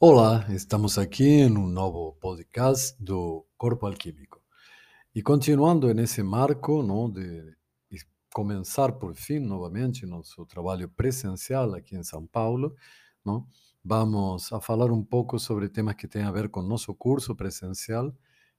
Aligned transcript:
Olá, 0.00 0.44
estamos 0.50 0.98
aqui 0.98 1.24
em 1.24 1.56
um 1.56 1.68
novo 1.68 2.14
podcast 2.20 2.96
do 3.00 3.46
Corpo 3.56 3.86
Alquímico. 3.86 4.42
E 5.14 5.22
continuando 5.22 5.94
nesse 5.94 6.20
marco 6.20 6.82
não, 6.82 7.08
de 7.08 7.54
começar 8.34 8.92
por 8.92 9.14
fim 9.14 9.38
novamente 9.38 10.04
nosso 10.04 10.44
trabalho 10.46 10.88
presencial 10.88 11.74
aqui 11.74 11.96
em 11.96 12.02
São 12.02 12.26
Paulo, 12.26 12.74
não, 13.24 13.46
vamos 13.84 14.52
a 14.52 14.60
falar 14.60 14.90
um 14.90 15.02
pouco 15.02 15.38
sobre 15.38 15.68
temas 15.68 15.94
que 15.94 16.08
têm 16.08 16.24
a 16.24 16.32
ver 16.32 16.48
com 16.48 16.60
nosso 16.60 16.92
curso 16.92 17.34
presencial, 17.36 18.12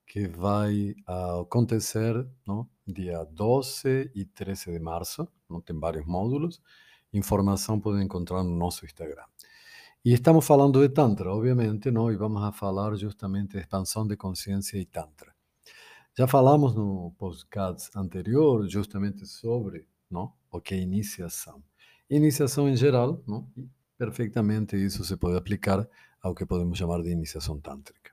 que 0.08 0.30
vai 0.30 0.96
acontecer 1.06 2.26
dia 2.88 3.26
12 3.26 4.10
e 4.16 4.24
13 4.24 4.72
de 4.72 4.80
março, 4.80 5.28
não, 5.50 5.60
tem 5.60 5.78
vários 5.78 6.06
módulos. 6.06 6.62
Informação 7.12 7.80
podem 7.80 8.06
encontrar 8.06 8.42
no 8.42 8.56
nosso 8.56 8.86
Instagram. 8.86 9.26
E 10.06 10.14
estamos 10.14 10.46
falando 10.46 10.80
de 10.80 10.94
Tantra, 10.94 11.34
obviamente, 11.34 11.90
não? 11.90 12.12
e 12.12 12.16
vamos 12.16 12.44
a 12.44 12.52
falar 12.52 12.96
justamente 12.96 13.54
de 13.54 13.58
expansão 13.58 14.06
de 14.06 14.16
consciência 14.16 14.78
e 14.78 14.86
Tantra. 14.86 15.34
Já 16.16 16.28
falamos 16.28 16.76
no 16.76 17.16
podcast 17.18 17.90
anterior 17.96 18.70
justamente 18.70 19.26
sobre 19.26 19.88
não? 20.08 20.32
o 20.52 20.62
que 20.62 20.76
é 20.76 20.78
iniciação. 20.78 21.64
Iniciação 22.08 22.70
em 22.70 22.76
geral, 22.76 23.24
não? 23.28 23.50
e 23.58 23.68
perfeitamente 23.98 24.76
isso 24.76 25.04
se 25.04 25.18
pode 25.18 25.38
aplicar 25.38 25.90
ao 26.22 26.36
que 26.36 26.46
podemos 26.46 26.78
chamar 26.78 27.02
de 27.02 27.10
iniciação 27.10 27.60
tântrica. 27.60 28.12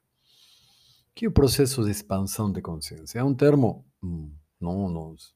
Que 1.14 1.26
é 1.26 1.28
o 1.28 1.32
processo 1.32 1.84
de 1.84 1.90
expansão 1.90 2.50
de 2.50 2.62
consciência? 2.62 3.18
É 3.18 3.22
um 3.22 3.34
termo, 3.34 3.84
hum, 4.02 4.32
não, 4.58 4.88
nos, 4.88 5.34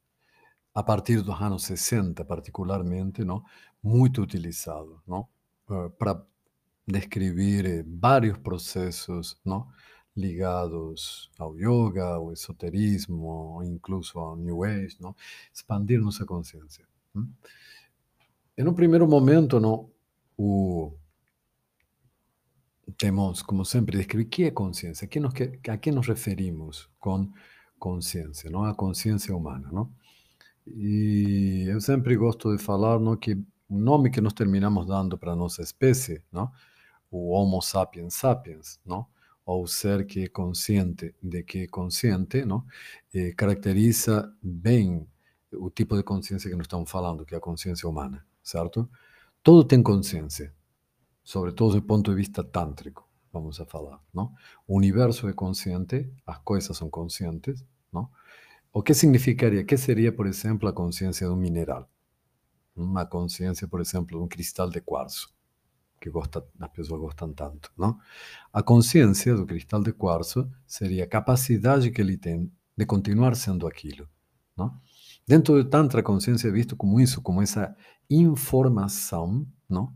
a 0.75 0.83
partir 0.83 1.21
dos 1.21 1.39
anos 1.39 1.65
60 1.65 2.25
particularmente, 2.25 3.23
não? 3.25 3.45
muito 3.83 4.23
utilizado 4.23 5.03
não? 5.07 5.29
Uh, 5.69 5.91
para 5.99 6.25
descrever 6.87 7.67
eh, 7.67 7.85
vários 7.87 8.39
processos 8.39 9.37
não? 9.45 9.69
ligados 10.17 11.31
ao 11.39 11.57
yoga, 11.57 12.05
ao 12.05 12.33
esoterismo, 12.33 13.61
incluso 13.65 14.19
ao 14.19 14.37
New 14.37 14.65
Age, 14.65 14.97
não? 15.01 15.15
expandir 15.53 16.01
nossa 16.01 16.25
consciência. 16.25 16.87
Hum? 17.15 17.29
Em 18.57 18.67
um 18.67 18.73
primeiro 18.73 19.07
momento, 19.07 19.61
não, 19.61 19.91
o, 20.39 20.93
temos, 22.97 23.43
como 23.43 23.65
sempre, 23.65 23.99
descrever 23.99 24.25
o 24.25 24.31
que 24.31 24.45
é 24.45 24.51
a 25.03 25.07
que 25.07 25.21
nos, 25.21 25.35
a 25.69 25.93
nos 25.93 26.07
referimos 26.07 26.89
com 26.99 27.31
consciência, 27.79 28.49
não? 28.51 28.65
a 28.65 28.75
consciência 28.75 29.37
humana. 29.37 29.69
Não? 29.71 29.93
E 30.67 31.67
eu 31.69 31.81
sempre 31.81 32.17
gosto 32.17 32.57
de 32.57 32.63
falar 32.63 32.99
não, 32.99 33.17
que 33.17 33.35
o 33.69 33.79
nome 33.79 34.11
que 34.11 34.21
nós 34.21 34.33
terminamos 34.33 34.87
dando 34.87 35.19
para 35.19 35.33
a 35.33 35.37
nossa 35.37 35.63
espécie, 35.63 36.23
não? 36.33 36.51
O 37.11 37.31
Homo 37.31 37.61
sapiens 37.63 38.15
sapiens, 38.15 38.81
não? 38.85 39.07
ou 39.47 39.67
ser 39.69 40.05
que 40.07 40.29
consciente 40.29 41.15
de 41.23 41.45
que 41.45 41.69
consciente, 41.69 42.45
não? 42.45 42.65
Eh, 43.15 43.33
caracteriza 43.33 44.35
bem 44.43 45.07
o 45.53 45.71
tipo 45.71 45.97
de 45.97 46.03
consciência 46.03 46.51
que 46.51 46.57
nós 46.57 46.65
estamos 46.65 46.91
falando, 46.91 47.25
que 47.25 47.33
é 47.35 47.39
a 47.39 47.41
consciência 47.41 47.89
humana, 47.89 48.27
certo? 48.43 48.91
Todo 49.45 49.65
tem 49.65 49.83
consciência, 49.83 50.53
sobretudo 51.23 51.77
do 51.77 51.83
ponto 51.83 52.11
de 52.11 52.17
vista 52.17 52.43
tântrico, 52.43 53.09
vamos 53.33 53.61
a 53.61 53.65
falar, 53.65 54.01
não? 54.13 54.35
O 54.67 54.77
universo 54.77 55.29
é 55.29 55.33
consciente, 55.33 56.13
as 56.27 56.39
coisas 56.39 56.77
são 56.77 56.91
conscientes, 56.91 57.65
não? 57.93 58.11
O 58.73 58.83
que 58.83 58.95
significaria, 58.95 59.65
que 59.65 59.77
seria, 59.77 60.13
por 60.13 60.27
exemplo, 60.27 60.69
a 60.69 60.73
consciência 60.73 61.27
de 61.27 61.33
um 61.33 61.37
mineral? 61.37 61.89
Uma 62.75 63.07
consciência, 63.07 63.69
por 63.69 63.81
exemplo, 63.81 64.19
de 64.19 64.25
um 64.25 64.29
cristal 64.29 64.69
de 64.69 64.81
quartzo 64.81 65.36
que 66.01 66.11
gosta, 66.11 66.47
as 66.61 66.71
pessoas 66.71 67.01
gostam 67.01 67.33
tanto, 67.33 67.71
não? 67.77 67.99
A 68.53 68.63
consciência 68.63 69.35
do 69.35 69.47
cristal 69.47 69.83
de 69.83 69.93
quartzo 69.93 70.51
seria 70.67 71.05
a 71.05 71.09
capacidade 71.09 71.91
que 71.91 72.01
ele 72.01 72.17
tem 72.17 72.51
de 72.77 72.87
continuar 72.87 73.35
sendo 73.35 73.67
aquilo, 73.67 74.09
não? 74.57 74.79
Dentro 75.27 75.55
do 75.55 75.69
Tantra, 75.69 76.01
a 76.01 76.05
consciência 76.05 76.49
é 76.49 76.51
visto 76.53 76.77
como 76.77 77.01
isso, 77.01 77.21
como 77.21 77.43
essa 77.43 77.75
informação, 78.09 79.47
não? 79.69 79.93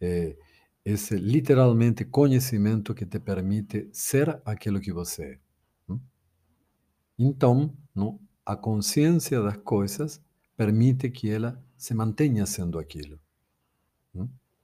É, 0.00 0.36
esse 0.84 1.16
literalmente 1.16 2.04
conhecimento 2.04 2.94
que 2.94 3.06
te 3.06 3.18
permite 3.18 3.88
ser 3.92 4.40
aquilo 4.44 4.80
que 4.80 4.92
você 4.92 5.22
é. 5.24 5.50
Então, 7.18 7.76
não? 7.94 8.18
a 8.46 8.56
consciência 8.56 9.42
das 9.42 9.58
coisas 9.58 10.22
permite 10.56 11.10
que 11.10 11.30
ela 11.30 11.62
se 11.76 11.92
mantenha 11.94 12.46
sendo 12.46 12.78
aquilo. 12.78 13.20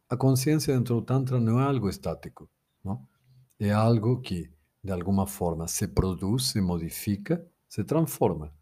A 0.08 0.16
consciência 0.16 0.74
dentro 0.74 0.96
do 0.96 1.02
Tantra 1.02 1.40
não 1.40 1.60
é 1.60 1.64
algo 1.64 1.88
estático, 1.88 2.48
não? 2.84 3.06
É 3.58 3.72
algo 3.72 4.20
que, 4.20 4.50
de 4.82 4.92
alguma 4.92 5.26
forma, 5.26 5.66
se 5.66 5.88
produz, 5.88 6.48
se 6.50 6.60
modifica, 6.60 7.44
se 7.68 7.82
transforma. 7.82 8.52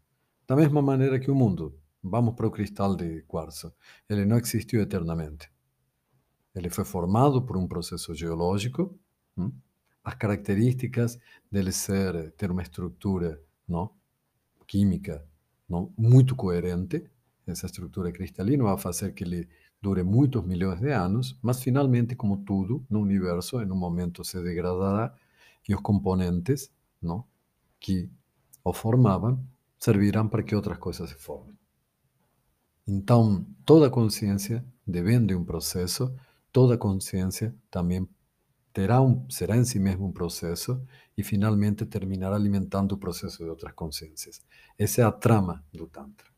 Da 0.47 0.55
mesma 0.55 0.81
maneira 0.81 1.19
que 1.19 1.29
o 1.29 1.35
mundo. 1.35 1.77
Vamos 2.01 2.35
para 2.35 2.47
o 2.47 2.51
cristal 2.51 2.95
de 2.95 3.23
quartzo. 3.23 3.73
Ele 4.07 4.25
não 4.25 4.37
existiu 4.37 4.81
eternamente. 4.81 5.51
Ele 6.53 6.69
foi 6.69 6.85
formado 6.85 7.41
por 7.41 7.57
um 7.57 7.67
processo 7.67 8.13
geológico. 8.13 8.97
As 10.03 10.13
características 10.15 11.19
dele 11.51 11.71
ser, 11.71 12.31
ter 12.33 12.51
uma 12.51 12.61
estrutura 12.61 13.41
não? 13.67 13.91
química 14.67 15.27
não? 15.67 15.91
muito 15.97 16.35
coerente, 16.35 17.09
essa 17.45 17.65
estrutura 17.65 18.11
cristalina 18.11 18.63
vai 18.63 18.77
fazer 18.77 19.13
que 19.13 19.23
ele 19.23 19.47
dure 19.85 20.01
muitos 20.01 20.43
milhões 20.43 20.79
de 20.79 20.91
anos, 20.91 21.37
mas 21.43 21.61
finalmente, 21.61 22.15
como 22.15 22.37
tudo 22.37 22.83
no 22.89 23.01
universo, 23.01 23.61
em 23.61 23.71
um 23.71 23.75
momento 23.75 24.23
se 24.23 24.41
degradará 24.41 25.13
e 25.69 25.75
os 25.75 25.81
componentes 25.81 26.71
não, 26.99 27.23
que 27.79 28.09
o 28.63 28.73
formavam 28.73 29.45
servirão 29.77 30.27
para 30.27 30.41
que 30.41 30.55
outras 30.55 30.79
coisas 30.79 31.07
se 31.11 31.15
formem. 31.15 31.55
Então, 32.87 33.45
toda 33.63 33.87
consciência 33.91 34.65
devem 34.87 35.23
de 35.23 35.35
um 35.35 35.45
processo, 35.45 36.11
toda 36.51 36.79
consciência 36.79 37.55
também 37.69 38.09
terá 38.73 38.99
um, 39.03 39.29
será 39.29 39.55
em 39.55 39.65
si 39.65 39.77
mesmo 39.77 40.07
um 40.07 40.11
processo 40.11 40.81
e 41.15 41.21
finalmente 41.21 41.85
terminará 41.85 42.35
alimentando 42.35 42.93
o 42.93 42.97
processo 42.97 43.43
de 43.43 43.49
outras 43.49 43.73
consciências. 43.73 44.41
Essa 44.79 45.01
é 45.01 45.03
a 45.03 45.11
trama 45.11 45.63
do 45.71 45.85
Tantra. 45.85 46.34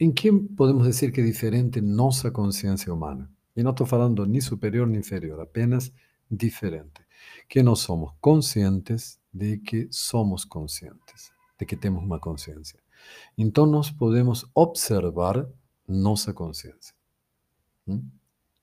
Em 0.00 0.12
que 0.12 0.30
podemos 0.32 0.86
dizer 0.86 1.10
que 1.10 1.20
é 1.20 1.24
diferente 1.24 1.80
nossa 1.80 2.30
consciência 2.30 2.94
humana? 2.94 3.28
E 3.56 3.64
não 3.64 3.72
estou 3.72 3.84
falando 3.84 4.24
nem 4.24 4.40
superior 4.40 4.86
nem 4.86 5.00
inferior, 5.00 5.40
apenas 5.40 5.92
diferente. 6.30 7.00
Que 7.48 7.64
nós 7.64 7.80
somos 7.80 8.12
conscientes 8.20 9.18
de 9.32 9.58
que 9.58 9.88
somos 9.90 10.44
conscientes, 10.44 11.32
de 11.58 11.66
que 11.66 11.76
temos 11.76 12.04
uma 12.04 12.20
consciência. 12.20 12.78
Então 13.36 13.66
nós 13.66 13.90
podemos 13.90 14.46
observar 14.54 15.48
nossa 15.86 16.32
consciência. 16.32 16.94
Hum? 17.88 18.08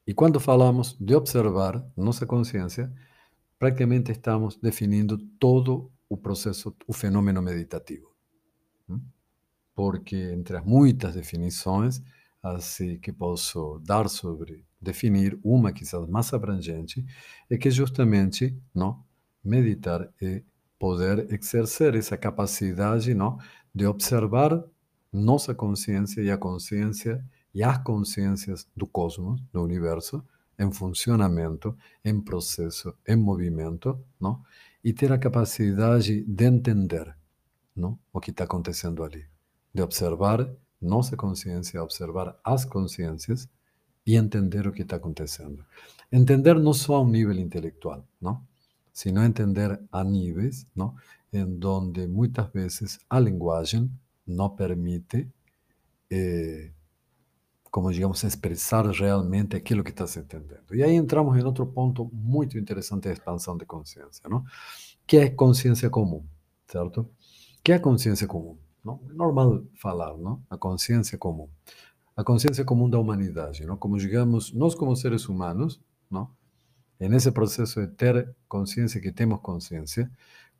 E 0.07 0.13
quando 0.13 0.39
falamos 0.39 0.95
de 0.97 1.15
observar 1.15 1.85
nossa 1.97 2.25
consciência, 2.25 2.93
praticamente 3.59 4.11
estamos 4.11 4.55
definindo 4.55 5.17
todo 5.37 5.91
o 6.07 6.15
processo, 6.15 6.73
o 6.87 6.93
fenômeno 6.93 7.41
meditativo. 7.41 8.14
Porque 9.75 10.15
entre 10.33 10.57
as 10.57 10.65
muitas 10.65 11.15
definições 11.15 12.01
assim 12.47 12.97
que 12.99 13.11
posso 13.11 13.79
dar 13.83 14.07
sobre 14.07 14.63
definir 14.79 15.39
uma 15.43 15.71
quizás 15.73 16.07
mais 16.07 16.31
abrangente 16.33 17.03
é 17.49 17.57
que 17.57 17.71
justamente 17.71 18.55
não 18.73 19.03
meditar 19.43 20.09
é 20.21 20.43
poder 20.77 21.31
exercer 21.33 21.95
essa 21.95 22.17
capacidade 22.17 23.13
não 23.13 23.39
de 23.73 23.85
observar 23.87 24.63
nossa 25.11 25.55
consciência 25.55 26.21
e 26.21 26.29
a 26.29 26.37
consciência 26.37 27.25
e 27.53 27.63
as 27.63 27.77
consciências 27.79 28.67
do 28.75 28.85
cosmos 28.85 29.41
do 29.51 29.63
universo 29.63 30.23
em 30.59 30.71
funcionamento 30.71 31.75
em 32.03 32.21
processo 32.21 32.93
em 33.07 33.15
movimento 33.15 33.99
não 34.19 34.41
e 34.83 34.93
ter 34.93 35.11
a 35.11 35.17
capacidade 35.17 36.23
de 36.23 36.45
entender 36.45 37.15
não 37.75 37.97
o 38.13 38.19
que 38.19 38.29
está 38.29 38.43
acontecendo 38.43 39.03
ali 39.03 39.25
de 39.75 39.81
observar 39.81 40.49
nossa 40.81 41.17
consciência, 41.17 41.83
observar 41.83 42.39
as 42.41 42.63
consciências 42.63 43.49
e 44.07 44.15
entender 44.15 44.65
o 44.65 44.71
que 44.71 44.83
está 44.83 44.95
acontecendo. 44.95 45.65
Entender 46.09 46.55
não 46.55 46.71
só 46.71 46.95
a 46.95 47.01
um 47.01 47.09
nível 47.09 47.37
intelectual, 47.37 48.07
não? 48.21 48.41
sino 48.93 49.21
entender 49.21 49.77
a 49.91 50.01
níveis 50.01 50.65
não? 50.73 50.95
em 51.33 51.45
donde 51.57 52.07
muitas 52.07 52.47
vezes 52.53 52.99
a 53.09 53.19
linguagem 53.19 53.91
não 54.25 54.49
permite, 54.49 55.29
eh, 56.09 56.71
como 57.69 57.91
digamos, 57.91 58.23
expressar 58.23 58.85
realmente 58.91 59.57
aquilo 59.57 59.83
que 59.83 59.89
está 59.89 60.07
se 60.07 60.19
entendendo. 60.19 60.73
E 60.73 60.83
aí 60.83 60.93
entramos 60.93 61.37
em 61.37 61.43
outro 61.43 61.65
ponto 61.65 62.09
muito 62.13 62.57
interessante 62.57 63.09
da 63.09 63.11
expansão 63.11 63.57
de 63.57 63.65
consciência, 63.65 64.29
não? 64.29 64.45
que 65.05 65.17
é 65.17 65.29
consciência 65.29 65.89
comum, 65.89 66.23
certo? 66.65 67.09
que 67.61 67.73
é 67.73 67.79
consciência 67.79 68.25
comum? 68.25 68.57
Normal 68.85 69.63
falar, 69.75 70.15
não? 70.17 70.43
A 70.49 70.57
consciência 70.57 71.17
comum. 71.17 71.49
A 72.15 72.23
consciência 72.23 72.63
comum 72.63 72.89
da 72.89 72.99
humanidade, 72.99 73.65
não? 73.65 73.75
Como 73.77 73.97
digamos, 73.97 74.53
nós 74.53 74.75
como 74.75 74.95
seres 74.95 75.27
humanos, 75.27 75.81
não? 76.09 76.29
en 76.99 77.13
ese 77.13 77.31
proceso 77.31 77.81
de 77.81 77.87
ter 77.87 78.35
consciência 78.47 79.01
que 79.01 79.11
temos 79.11 79.41
consciência, 79.41 80.09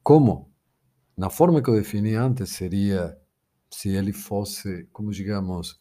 como 0.03 0.51
na 1.15 1.29
forma 1.29 1.61
que 1.61 1.69
eu 1.69 1.75
defini 1.75 2.15
antes 2.15 2.49
seria 2.49 3.17
se 3.69 3.89
ele 3.89 4.13
fosse, 4.13 4.87
como 4.91 5.11
digamos, 5.11 5.79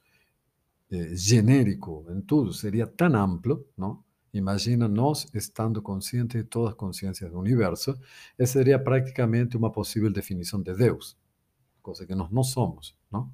eh, 0.90 1.16
genérico 1.16 2.06
em 2.10 2.20
tudo, 2.20 2.52
seria 2.52 2.86
tão 2.86 3.14
amplo, 3.16 3.66
não? 3.76 4.02
Imagina 4.32 4.88
nós 4.88 5.26
estando 5.32 5.80
conscientes 5.80 6.42
de 6.42 6.48
todas 6.48 6.70
as 6.70 6.76
consciências 6.76 7.30
do 7.30 7.38
universo, 7.38 7.98
essa 8.38 8.54
seria 8.54 8.78
praticamente 8.78 9.56
uma 9.56 9.70
possível 9.70 10.12
definição 10.12 10.60
de 10.60 10.74
Deus, 10.74 11.16
coisa 11.84 12.06
que 12.06 12.14
nós 12.14 12.30
não 12.30 12.42
somos, 12.42 12.96
não? 13.12 13.30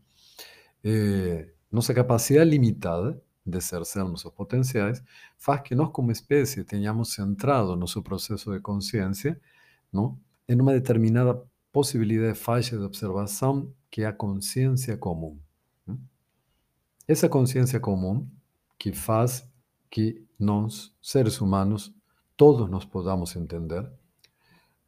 Eh, 0.82 1.49
nossa 1.70 1.94
capacidade 1.94 2.50
limitada 2.50 3.23
de 3.47 3.61
ser 3.61 3.79
nossos 3.79 4.32
potenciais 4.32 5.02
faz 5.38 5.62
que 5.62 5.75
nós, 5.75 5.91
como 5.91 6.11
espécie, 6.11 6.64
tenhamos 6.64 7.12
centrado 7.14 7.76
nosso 7.76 8.02
processo 8.02 8.52
de 8.52 8.61
consciência 8.61 9.41
não? 9.93 10.19
em 10.49 10.61
uma 10.61 10.73
determinada 10.73 11.43
possibilidade 11.73 12.35
de 12.35 12.38
faixa 12.38 12.76
de 12.76 12.85
observação 12.85 13.73
que 13.91 14.02
é 14.02 14.06
a 14.06 14.12
consciência 14.12 14.96
comum. 14.96 15.38
Essa 17.06 17.29
consciência 17.29 17.81
comum 17.81 18.29
que 18.79 18.93
faz 18.93 19.49
que 19.91 20.25
nós, 20.38 20.93
seres 21.03 21.41
humanos, 21.41 21.93
todos 22.37 22.70
nos 22.70 22.85
podamos 22.85 23.35
entender, 23.37 23.91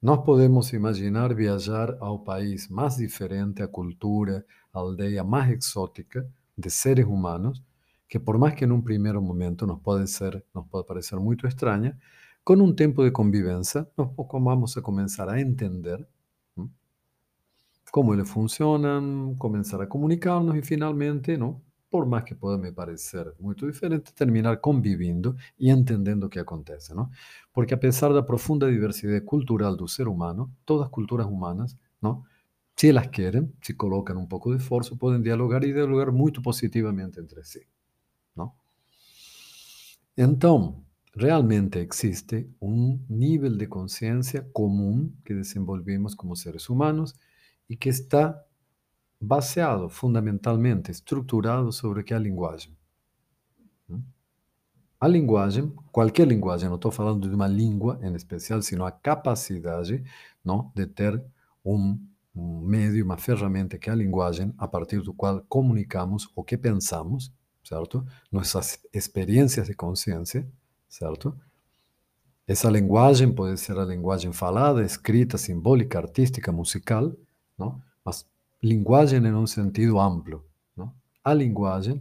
nós 0.02 0.24
podemos 0.24 0.72
imaginar 0.72 1.32
viajar 1.32 1.96
ao 2.00 2.18
país 2.24 2.68
mais 2.68 2.96
diferente, 2.96 3.62
a 3.62 3.68
cultura, 3.68 4.44
a 4.72 4.80
aldeia 4.80 5.22
mais 5.22 5.52
exótica 5.52 6.28
de 6.58 6.68
seres 6.70 7.06
humanos, 7.06 7.62
que 8.08 8.18
por 8.18 8.36
más 8.36 8.54
que 8.54 8.64
en 8.64 8.72
un 8.72 8.82
primer 8.82 9.14
momento 9.20 9.64
nos 9.64 9.80
puede, 9.80 10.08
ser, 10.08 10.44
nos 10.52 10.66
puede 10.66 10.84
parecer 10.84 11.20
muy 11.20 11.36
extraña, 11.44 11.96
con 12.42 12.60
un 12.60 12.74
tiempo 12.74 13.04
de 13.04 13.12
convivencia 13.12 13.88
nos 13.96 14.10
vamos 14.16 14.76
a 14.76 14.82
comenzar 14.82 15.30
a 15.30 15.40
entender 15.40 16.08
cómo 17.92 18.14
le 18.14 18.24
funcionan, 18.24 19.36
comenzar 19.36 19.82
a 19.82 19.88
comunicarnos 19.88 20.56
y 20.56 20.62
finalmente, 20.62 21.38
¿no? 21.38 21.62
Por 21.92 22.06
más 22.06 22.24
que 22.24 22.34
pueda 22.34 22.56
me 22.56 22.72
parecer 22.72 23.34
muy 23.38 23.54
diferente, 23.54 24.12
terminar 24.14 24.62
conviviendo 24.62 25.36
y 25.58 25.68
entendiendo 25.68 26.30
qué 26.30 26.40
acontece. 26.40 26.94
¿no? 26.94 27.10
Porque 27.52 27.74
a 27.74 27.80
pesar 27.80 28.08
de 28.08 28.16
la 28.16 28.24
profunda 28.24 28.66
diversidad 28.66 29.22
cultural 29.24 29.76
del 29.76 29.88
ser 29.88 30.08
humano, 30.08 30.50
todas 30.64 30.88
culturas 30.88 31.26
humanas, 31.26 31.76
¿no? 32.00 32.24
si 32.74 32.92
las 32.92 33.08
quieren, 33.08 33.54
si 33.60 33.74
colocan 33.74 34.16
un 34.16 34.26
poco 34.26 34.52
de 34.52 34.56
esfuerzo, 34.56 34.96
pueden 34.96 35.22
dialogar 35.22 35.64
y 35.64 35.72
dialogar 35.74 36.12
muy 36.12 36.32
positivamente 36.32 37.20
entre 37.20 37.44
sí. 37.44 37.60
¿no? 38.34 38.56
Entonces, 40.16 40.82
realmente 41.12 41.82
existe 41.82 42.48
un 42.58 43.04
nivel 43.10 43.58
de 43.58 43.68
conciencia 43.68 44.50
común 44.50 45.20
que 45.26 45.34
desenvolvemos 45.34 46.16
como 46.16 46.36
seres 46.36 46.70
humanos 46.70 47.16
y 47.68 47.76
que 47.76 47.90
está 47.90 48.46
baseado 49.22 49.88
fundamentalmente, 49.88 50.90
estructurado 50.90 51.70
sobre 51.70 52.04
qué 52.04 52.14
es 52.14 52.20
la 52.20 52.24
lenguaje. 52.24 52.70
A 54.98 55.08
lenguaje, 55.08 55.64
cualquier 55.90 56.28
lenguaje, 56.28 56.66
no 56.66 56.74
estoy 56.74 56.92
hablando 56.98 57.28
de 57.28 57.34
una 57.34 57.48
lengua 57.48 57.98
en 58.02 58.14
especial, 58.14 58.62
sino 58.62 58.86
a 58.86 59.00
capacidad 59.00 59.84
¿no? 60.44 60.72
de 60.74 60.86
tener 60.86 61.24
un, 61.62 62.14
un 62.34 62.66
medio, 62.66 63.04
una 63.04 63.16
herramienta 63.16 63.78
que 63.78 63.90
es 63.90 63.96
la 63.96 64.02
lenguaje, 64.02 64.52
a 64.58 64.70
partir 64.70 65.02
del 65.02 65.14
cual 65.14 65.44
comunicamos 65.48 66.30
o 66.34 66.44
que 66.44 66.58
pensamos, 66.58 67.32
¿cierto? 67.62 68.04
Nuestras 68.30 68.80
experiencias 68.92 69.66
de 69.66 69.74
conciencia, 69.74 70.46
¿cierto? 70.88 71.36
Esa 72.46 72.70
lenguaje 72.70 73.26
puede 73.28 73.56
ser 73.56 73.76
la 73.76 73.84
lenguaje 73.84 74.32
falada, 74.32 74.84
escrita, 74.84 75.38
simbólica, 75.38 75.98
artística, 75.98 76.52
musical, 76.52 77.16
¿no? 77.56 77.82
Mas 78.04 78.31
lenguaje 78.62 79.16
en 79.16 79.34
un 79.34 79.46
sentido 79.46 80.00
amplio, 80.00 80.46
¿no? 80.76 80.94
A 81.22 81.34
lenguaje, 81.34 82.00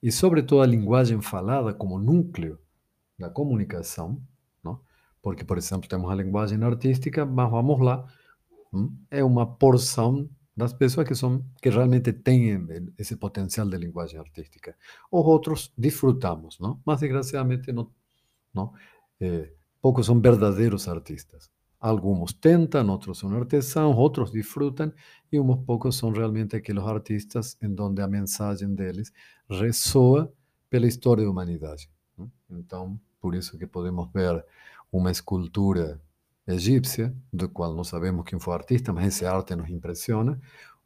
y 0.00 0.10
sobre 0.10 0.42
todo 0.42 0.62
a 0.62 0.66
lenguaje 0.66 1.20
falada 1.20 1.76
como 1.76 2.00
núcleo 2.00 2.58
da 3.18 3.32
comunicação, 3.32 4.20
¿no? 4.62 4.82
Porque, 5.20 5.44
por 5.44 5.58
ejemplo, 5.58 5.88
tenemos 5.88 6.10
a 6.10 6.16
lenguaje 6.16 6.56
artística, 6.56 7.24
mas 7.26 7.50
vamos 7.50 7.80
lá, 7.80 8.06
é 9.10 9.22
uma 9.22 9.58
porção 9.58 10.28
das 10.56 10.72
pessoas 10.72 11.06
que 11.06 11.14
são 11.14 11.44
que 11.62 11.70
realmente 11.70 12.12
têm 12.12 12.58
esse 12.98 13.16
potencial 13.16 13.68
de 13.68 13.78
linguagem 13.78 14.18
artística. 14.18 14.74
Os 15.10 15.24
outros 15.24 15.72
disfrutamos, 15.76 16.58
não? 16.58 16.80
Mas 16.84 17.00
desgraciadamente 17.00 17.72
não, 17.72 17.92
não. 18.52 18.72
Eh, 19.20 19.52
poucos 19.80 20.06
são 20.06 20.20
verdadeiros 20.20 20.88
artistas. 20.88 21.50
Alguns 21.80 22.32
tentam, 22.32 22.88
outros 22.88 23.18
são 23.18 23.30
artesãos, 23.36 23.96
outros 23.96 24.32
disfrutam 24.32 24.92
e 25.30 25.38
uns 25.38 25.64
poucos 25.64 25.96
são 25.96 26.10
realmente 26.10 26.56
aqueles 26.56 26.82
artistas 26.82 27.56
em 27.62 27.72
donde 27.72 28.02
a 28.02 28.08
mensagem 28.08 28.74
deles 28.74 29.12
ressoa 29.48 30.32
pela 30.68 30.86
história 30.86 31.24
da 31.24 31.30
humanidade. 31.30 31.88
Então, 32.50 32.98
por 33.20 33.34
isso 33.34 33.56
que 33.56 33.66
podemos 33.66 34.10
ver 34.12 34.44
uma 34.90 35.10
escultura 35.10 36.00
egipcia, 36.46 37.14
do 37.32 37.48
qual 37.48 37.74
não 37.74 37.84
sabemos 37.84 38.24
quem 38.24 38.40
foi 38.40 38.54
o 38.54 38.56
artista, 38.56 38.92
mas 38.92 39.06
esse 39.06 39.24
arte 39.24 39.54
nos 39.54 39.68
impressiona, 39.68 40.40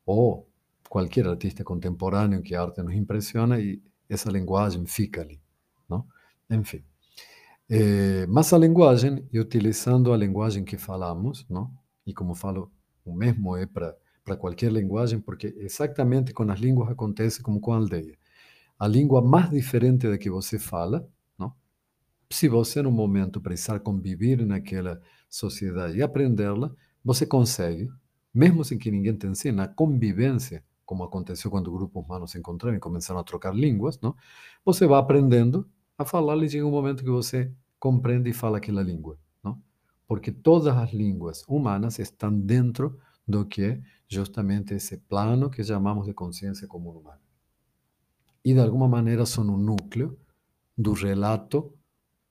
ou 0.04 0.46
qualquer 0.88 1.26
artista 1.26 1.64
contemporâneo 1.64 2.42
que 2.42 2.54
arte 2.54 2.82
nos 2.82 2.94
impressiona 2.94 3.58
e 3.60 3.80
essa 4.08 4.30
linguagem 4.30 4.84
fica 4.84 5.22
ali. 5.22 5.40
Não? 5.88 6.06
Enfim. 6.50 6.84
É, 7.74 8.26
mas 8.26 8.52
a 8.52 8.58
linguagem, 8.58 9.26
e 9.32 9.40
utilizando 9.40 10.12
a 10.12 10.16
linguagem 10.18 10.62
que 10.62 10.76
falamos, 10.76 11.46
não? 11.48 11.70
e 12.06 12.12
como 12.12 12.34
falo, 12.34 12.70
o 13.02 13.14
mesmo 13.14 13.56
é 13.56 13.64
para 13.64 13.96
qualquer 14.36 14.70
linguagem, 14.70 15.18
porque 15.18 15.54
exatamente 15.56 16.34
com 16.34 16.42
as 16.50 16.60
línguas 16.60 16.90
acontece 16.90 17.42
como 17.42 17.60
com 17.60 17.72
a 17.72 17.76
aldeia. 17.76 18.14
A 18.78 18.86
língua 18.86 19.22
mais 19.22 19.48
diferente 19.48 20.06
da 20.06 20.18
que 20.18 20.28
você 20.28 20.58
fala, 20.58 21.08
não? 21.38 21.54
se 22.30 22.46
você 22.46 22.82
no 22.82 22.92
momento 22.92 23.40
precisar 23.40 23.80
conviver 23.80 24.44
naquela 24.44 25.00
sociedade 25.30 25.96
e 25.96 26.02
aprendê-la, 26.02 26.70
você 27.02 27.24
consegue, 27.24 27.90
mesmo 28.34 28.66
sem 28.66 28.76
que 28.76 28.90
ninguém 28.90 29.16
te 29.16 29.26
ensine, 29.26 29.62
a 29.62 29.66
convivência, 29.66 30.62
como 30.84 31.04
aconteceu 31.04 31.50
quando 31.50 31.72
grupos 31.72 32.04
humanos 32.04 32.32
se 32.32 32.38
encontraram 32.38 32.76
e 32.76 32.80
começaram 32.80 33.18
a 33.18 33.24
trocar 33.24 33.54
línguas, 33.54 33.98
não? 33.98 34.14
você 34.62 34.86
vai 34.86 35.00
aprendendo 35.00 35.66
a 35.96 36.04
falar 36.04 36.36
e 36.44 36.50
chega 36.50 36.66
um 36.66 36.70
momento 36.70 37.02
que 37.02 37.10
você 37.10 37.50
compreende 37.82 38.30
e 38.30 38.32
fala 38.32 38.58
aquela 38.58 38.80
língua. 38.80 39.18
Não? 39.42 39.60
Porque 40.06 40.30
todas 40.30 40.72
as 40.76 40.92
línguas 40.92 41.42
humanas 41.48 41.98
estão 41.98 42.32
dentro 42.32 42.96
do 43.26 43.44
que 43.44 43.82
justamente 44.06 44.72
esse 44.72 44.98
plano 44.98 45.50
que 45.50 45.64
chamamos 45.64 46.06
de 46.06 46.14
consciência 46.14 46.68
comum 46.68 46.90
humana. 46.90 47.20
E 48.44 48.54
de 48.54 48.60
alguma 48.60 48.86
maneira 48.86 49.26
são 49.26 49.44
um 49.44 49.56
núcleo 49.56 50.16
do 50.78 50.92
relato 50.92 51.76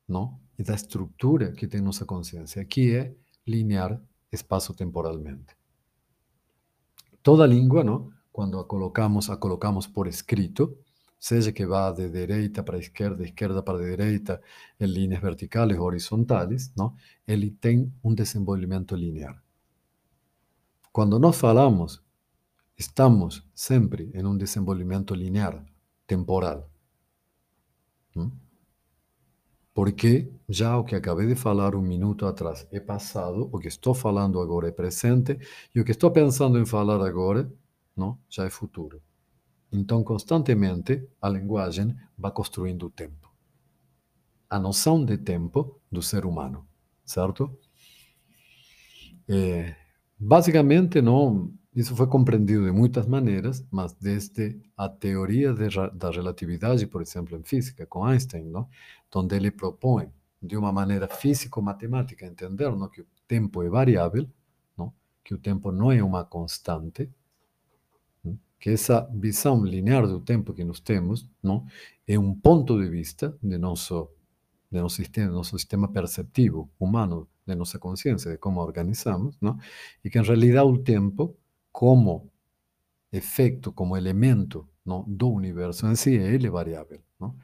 não? 0.08 0.40
e 0.58 0.64
da 0.64 0.74
estrutura 0.74 1.52
que 1.52 1.68
tem 1.68 1.82
nossa 1.82 2.06
consciência, 2.06 2.64
que 2.64 2.96
é 2.96 3.14
linear 3.46 4.02
espaço-temporalmente. 4.32 5.54
Toda 7.22 7.46
língua, 7.46 7.84
não? 7.84 8.10
quando 8.32 8.58
a 8.58 8.64
colocamos, 8.64 9.30
a 9.30 9.36
colocamos 9.36 9.86
por 9.86 10.08
escrito, 10.08 10.78
seja 11.22 11.52
que 11.52 11.68
vá 11.68 11.92
de 11.92 12.10
direita 12.10 12.64
para 12.64 12.80
esquerda, 12.80 13.24
esquerda 13.24 13.62
para 13.62 13.78
direita, 13.78 14.42
em 14.80 14.88
linhas 14.88 15.22
verticais 15.22 15.78
ou 15.78 15.86
horizontais, 15.86 16.74
não? 16.76 16.96
ele 17.28 17.52
tem 17.52 17.94
um 18.04 18.12
desenvolvimento 18.16 18.96
linear. 18.96 19.40
Quando 20.92 21.20
nós 21.20 21.38
falamos, 21.38 22.02
estamos 22.76 23.48
sempre 23.54 24.10
em 24.16 24.26
um 24.26 24.36
desenvolvimento 24.36 25.14
linear, 25.14 25.64
temporal. 26.08 26.68
Não? 28.16 28.32
Porque 29.76 30.28
já 30.50 30.76
o 30.76 30.84
que 30.84 30.96
acabei 30.96 31.28
de 31.28 31.36
falar 31.36 31.76
um 31.76 31.84
minuto 31.84 32.26
atrás 32.26 32.68
é 32.72 32.80
passado, 32.80 33.48
o 33.54 33.60
que 33.60 33.68
estou 33.68 33.94
falando 33.94 34.42
agora 34.42 34.70
é 34.70 34.72
presente, 34.72 35.38
e 35.74 35.80
o 35.80 35.86
que 35.86 35.92
estou 35.92 36.10
pensando 36.10 36.58
em 36.58 36.66
falar 36.66 37.00
agora 37.06 37.50
não, 37.96 38.18
já 38.28 38.46
é 38.46 38.50
futuro. 38.50 39.02
Então, 39.72 40.04
constantemente, 40.04 41.08
a 41.22 41.30
linguagem 41.30 41.96
vai 42.18 42.32
construindo 42.32 42.88
o 42.88 42.90
tempo. 42.90 43.32
A 44.50 44.60
noção 44.60 45.04
de 45.04 45.18
tempo 45.18 45.80
do 45.90 46.02
ser 46.02 46.26
humano, 46.26 46.68
certo? 47.06 47.58
É, 49.30 49.76
basicamente, 50.20 51.02
não, 51.02 51.54
isso 51.74 51.96
foi 51.96 52.06
compreendido 52.06 52.66
de 52.66 52.72
muitas 52.72 53.08
maneiras, 53.08 53.66
mas 53.72 53.94
desde 53.94 54.60
a 54.76 54.90
teoria 54.90 55.54
de, 55.54 55.70
da 55.94 56.12
relatividade, 56.12 56.86
por 56.86 57.02
exemplo, 57.02 57.38
em 57.38 57.44
física, 57.44 57.86
com 57.86 58.04
Einstein, 58.04 58.44
não? 58.44 58.68
onde 59.16 59.36
ele 59.38 59.52
propõe, 59.52 60.12
de 60.42 60.58
uma 60.58 60.72
maneira 60.74 61.08
físico-matemática, 61.08 62.26
entender 62.26 62.70
não? 62.76 62.90
que 62.90 63.02
o 63.02 63.08
tempo 63.26 63.64
é 63.64 63.70
variável, 63.70 64.28
não? 64.78 64.94
que 65.24 65.34
o 65.34 65.38
tempo 65.38 65.72
não 65.72 65.90
é 65.94 66.04
uma 66.04 66.26
constante? 66.26 67.10
Que 68.62 68.70
essa 68.70 69.10
visão 69.12 69.66
linear 69.66 70.08
do 70.08 70.22
tempo 70.22 70.54
que 70.54 70.64
nós 70.64 70.80
temos 70.80 71.28
não? 71.42 71.66
é 72.08 72.18
um 72.18 72.34
ponto 72.34 72.80
de 72.80 72.88
vista 72.88 73.36
de 73.42 73.58
nosso 73.58 74.08
de 74.70 74.80
nuestro 74.80 75.04
sistema, 75.04 75.32
nuestro 75.34 75.60
sistema 75.60 75.92
perceptivo 75.92 76.72
humano, 76.80 77.28
de 77.46 77.56
nuestra 77.56 77.78
conciencia, 77.78 78.32
de 78.32 78.38
cómo 78.38 78.62
organizamos, 78.62 79.38
¿no? 79.42 79.60
y 80.02 80.10
que 80.10 80.20
en 80.20 80.26
realidad 80.26 80.64
el 80.66 80.82
tiempo, 80.84 81.36
como 81.74 82.32
efecto, 83.12 83.74
como 83.76 83.98
elemento 83.98 84.70
¿no? 84.86 85.04
do 85.08 85.28
universo 85.28 85.88
en 85.88 85.98
sí, 85.98 86.16
es 86.16 86.50
variable. 86.50 87.04
¿no? 87.20 87.36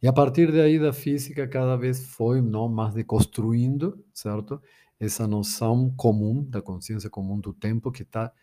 Y 0.00 0.06
a 0.06 0.14
partir 0.14 0.52
de 0.52 0.62
ahí 0.62 0.78
la 0.78 0.92
física 0.92 1.50
cada 1.50 1.76
vez 1.76 2.06
fue 2.06 2.40
¿no? 2.40 2.68
más 2.68 2.94
deconstruindo, 2.94 3.98
¿cierto? 4.12 4.62
Esa 5.00 5.26
noción 5.26 5.96
común, 5.96 6.48
la 6.52 6.62
conciencia 6.62 7.10
común 7.10 7.40
del 7.40 7.56
tiempo 7.56 7.90
que 7.90 8.04
está 8.04 8.34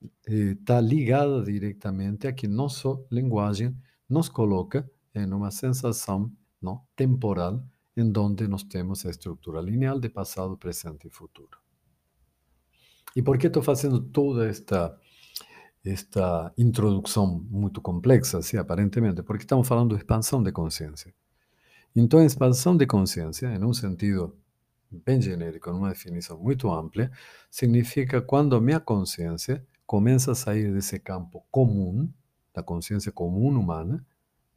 eh, 0.00 0.56
está 0.58 0.80
ligada 0.80 1.42
directamente 1.42 2.28
a 2.28 2.34
que 2.34 2.48
nuestro 2.48 3.06
lenguaje 3.10 3.72
nos 4.08 4.30
coloca 4.30 4.86
en 5.12 5.32
una 5.32 5.50
sensación 5.50 6.36
¿no? 6.60 6.88
temporal 6.94 7.62
en 7.96 8.12
donde 8.12 8.48
nos 8.48 8.68
tenemos 8.68 9.04
a 9.04 9.10
estructura 9.10 9.60
lineal 9.60 10.00
de 10.00 10.10
pasado, 10.10 10.56
presente 10.56 11.08
y 11.08 11.10
futuro. 11.10 11.58
¿Y 13.14 13.22
por 13.22 13.38
qué 13.38 13.48
estoy 13.48 13.62
haciendo 13.66 14.04
toda 14.04 14.48
esta, 14.48 14.98
esta 15.82 16.52
introducción 16.56 17.50
muy 17.50 17.72
compleja, 17.72 18.40
sí, 18.42 18.56
aparentemente? 18.56 19.22
Porque 19.24 19.42
estamos 19.42 19.68
hablando 19.70 19.94
de 19.94 20.00
expansión 20.00 20.44
de 20.44 20.52
conciencia. 20.52 21.12
Entonces, 21.94 22.32
expansión 22.32 22.78
de 22.78 22.86
conciencia, 22.86 23.52
en 23.52 23.64
un 23.64 23.74
sentido 23.74 24.36
bien 24.90 25.20
genérico, 25.20 25.70
en 25.70 25.76
una 25.76 25.88
definición 25.88 26.40
muy 26.40 26.56
amplia, 26.72 27.10
significa 27.50 28.20
cuando 28.20 28.60
mi 28.60 28.78
conciencia 28.80 29.64
comienza 29.88 30.32
a 30.32 30.34
salir 30.34 30.70
de 30.70 30.80
ese 30.80 31.02
campo 31.02 31.46
común, 31.50 32.14
la 32.52 32.62
conciencia 32.62 33.10
común 33.10 33.56
humana, 33.56 34.04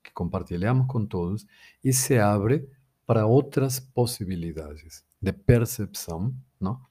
que 0.03 0.11
compartilhamos 0.11 0.88
con 0.88 1.07
todos, 1.07 1.47
y 1.81 1.93
se 1.93 2.19
abre 2.19 2.67
para 3.05 3.25
otras 3.25 3.79
posibilidades 3.79 5.05
de 5.21 5.31
percepción, 5.31 6.43
¿no? 6.59 6.89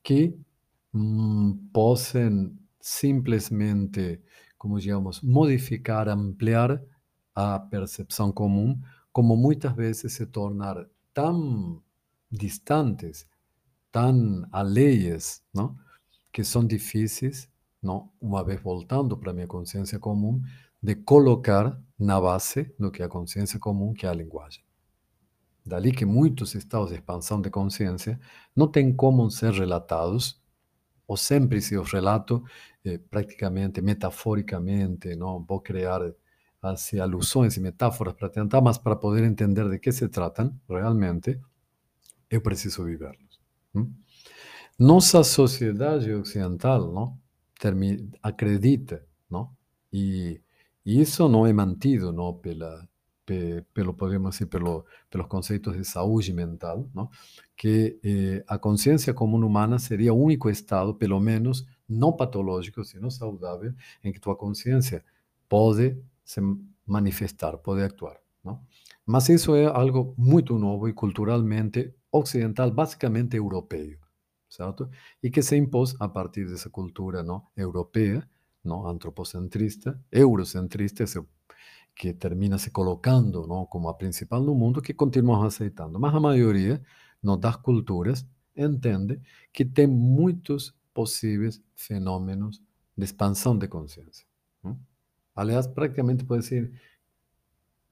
que 0.00 0.38
mm, 0.92 1.72
pueden 1.72 2.68
simplemente, 2.78 4.22
como 4.56 4.78
digamos, 4.78 5.24
modificar, 5.24 6.08
ampliar 6.08 6.84
a 7.34 7.66
percepción 7.68 8.30
común, 8.30 8.84
como 9.10 9.34
muchas 9.34 9.74
veces 9.74 10.12
se 10.12 10.26
tornar 10.26 10.88
tan 11.12 11.82
distantes, 12.30 13.28
tan 13.90 14.48
alheias, 14.52 15.42
¿no? 15.52 15.80
Que 16.32 16.44
son 16.44 16.68
difíciles, 16.68 17.50
¿no? 17.82 18.12
una 18.20 18.42
vez 18.42 18.62
voltando 18.62 19.18
para 19.18 19.32
mi 19.32 19.46
conciencia 19.46 19.98
común, 19.98 20.46
de 20.80 21.04
colocar 21.04 21.80
na 21.98 22.18
base 22.18 22.74
lo 22.78 22.90
que 22.90 23.02
es 23.02 23.08
conciencia 23.08 23.60
común, 23.60 23.94
que 23.94 24.06
es 24.06 24.12
el 24.12 24.18
lenguaje. 24.18 24.64
Dali 25.64 25.92
que 25.92 26.06
muchos 26.06 26.54
estados 26.54 26.90
de 26.90 26.96
expansión 26.96 27.42
de 27.42 27.50
conciencia 27.50 28.18
no 28.54 28.70
tienen 28.70 28.96
cómo 28.96 29.28
ser 29.30 29.54
relatados, 29.54 30.42
o 31.06 31.16
siempre 31.16 31.60
si 31.60 31.76
os 31.76 31.90
relato 31.90 32.44
eh, 32.84 32.98
prácticamente 32.98 33.82
metafóricamente, 33.82 35.16
¿no? 35.16 35.40
voy 35.40 35.58
a 35.58 35.62
crear 35.62 36.16
así 36.62 36.98
alusiones 36.98 37.56
y 37.56 37.60
metáforas 37.60 38.14
para 38.14 38.30
tentar 38.30 38.62
más 38.62 38.78
para 38.78 39.00
poder 39.00 39.24
entender 39.24 39.68
de 39.68 39.80
qué 39.80 39.92
se 39.92 40.08
tratan 40.08 40.60
realmente, 40.68 41.40
yo 42.30 42.42
preciso 42.42 42.84
viverlos. 42.84 43.40
Nuestra 44.78 45.24
sociedad 45.24 45.98
occidental 46.14 46.92
¿no? 46.92 47.20
acredita, 48.22 49.00
¿no? 49.28 49.56
y 49.90 50.40
y 50.84 51.00
eso 51.00 51.28
no 51.28 51.46
es 51.46 51.54
mantido 51.54 52.12
¿no? 52.12 52.40
pela, 52.40 52.88
pelo, 53.24 53.96
podemos 53.96 54.34
decir, 54.34 54.48
pelo, 54.48 54.86
pelos 55.08 55.26
conceitos 55.28 55.76
de 55.76 55.84
salud 55.84 56.26
mental, 56.30 56.88
¿no? 56.94 57.10
que 57.54 57.98
eh, 58.02 58.42
a 58.48 58.58
conciencia 58.58 59.14
común 59.14 59.44
humana 59.44 59.78
sería 59.78 60.10
el 60.10 60.18
único 60.18 60.48
estado, 60.48 60.98
pelo 60.98 61.20
menos, 61.20 61.66
no 61.86 62.16
patológico, 62.16 62.82
sino 62.84 63.10
saludable, 63.10 63.74
en 64.02 64.12
que 64.12 64.20
tu 64.20 64.34
conciencia 64.36 65.04
puede 65.48 66.02
se 66.24 66.40
manifestar, 66.86 67.60
puede 67.60 67.84
actuar. 67.84 68.22
¿no? 68.42 68.66
Mas 69.04 69.28
eso 69.30 69.56
es 69.56 69.70
algo 69.70 70.14
muy 70.16 70.42
nuevo 70.42 70.88
y 70.88 70.94
culturalmente 70.94 71.94
occidental, 72.10 72.72
básicamente 72.72 73.36
europeo, 73.36 73.98
¿cierto? 74.50 74.90
Y 75.22 75.30
que 75.30 75.42
se 75.42 75.56
impone 75.56 75.92
a 76.00 76.12
partir 76.12 76.48
de 76.48 76.56
esa 76.56 76.68
cultura 76.68 77.22
¿no? 77.22 77.50
europea, 77.56 78.28
¿no? 78.62 78.88
antropocentrista, 78.88 79.98
eurocentrista, 80.10 81.04
que 81.94 82.14
termina 82.14 82.58
se 82.58 82.70
colocando 82.70 83.46
¿no? 83.46 83.66
como 83.70 83.88
a 83.88 83.96
principal 83.96 84.44
del 84.44 84.54
mundo, 84.54 84.82
que 84.82 84.94
continuamos 84.94 85.46
aceitando. 85.46 85.98
Mas 85.98 86.14
a 86.14 86.20
mayoría 86.20 86.82
no, 87.22 87.36
das 87.36 87.56
culturas 87.58 88.26
entende 88.54 89.22
que 89.52 89.64
tem 89.64 89.86
muitos 89.86 90.74
possíveis 90.92 91.62
fenômenos 91.74 92.60
de 92.96 93.04
expansão 93.04 93.56
de 93.56 93.68
consciência. 93.68 94.26
Aliás, 95.34 95.66
praticamente 95.66 96.24
pode 96.24 96.42
ser, 96.42 96.70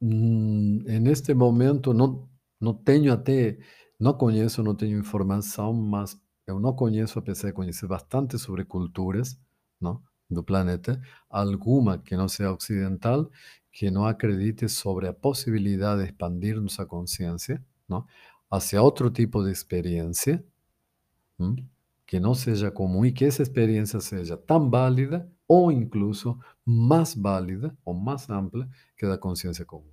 mm, 0.01 0.89
en 0.89 1.07
este 1.07 1.35
momento 1.35 1.95
não, 1.95 2.29
não 2.61 2.75
tenho 2.75 3.13
até, 3.13 3.59
não 3.99 4.13
conheço, 4.15 4.63
não 4.63 4.75
tenho 4.75 4.99
informação, 4.99 5.73
mas 5.73 6.21
eu 6.49 6.59
não 6.59 6.73
conheço, 6.75 7.19
apesar 7.19 7.49
de 7.49 7.55
conhecer 7.55 7.87
bastante 7.87 8.39
sobre 8.39 8.65
culturas, 8.65 9.39
não? 9.81 10.03
do 10.31 10.43
planeta, 10.43 11.01
alguna 11.31 11.99
que 11.99 12.17
no 12.17 12.29
sea 12.29 12.53
occidental, 12.53 13.31
que 13.73 13.91
no 13.91 14.07
acredite 14.07 14.69
sobre 14.69 15.07
la 15.07 15.13
posibilidad 15.13 15.97
de 15.97 16.05
expandir 16.05 16.61
nuestra 16.61 16.87
conciencia 16.87 17.65
¿no? 17.87 18.07
hacia 18.51 18.83
otro 18.83 19.13
tipo 19.13 19.43
de 19.43 19.51
experiencia, 19.51 20.45
que 22.05 22.21
no 22.21 22.35
sea 22.35 22.73
común 22.73 23.07
y 23.07 23.13
que 23.15 23.27
esa 23.27 23.43
experiencia 23.43 24.01
sea 24.01 24.37
tan 24.37 24.71
válida 24.71 25.29
o 25.47 25.71
incluso 25.71 26.41
más 26.65 27.21
válida 27.21 27.75
o 27.85 27.95
más 27.95 28.29
amplia 28.29 28.69
que 28.97 29.07
la 29.07 29.19
conciencia 29.19 29.65
común. 29.65 29.93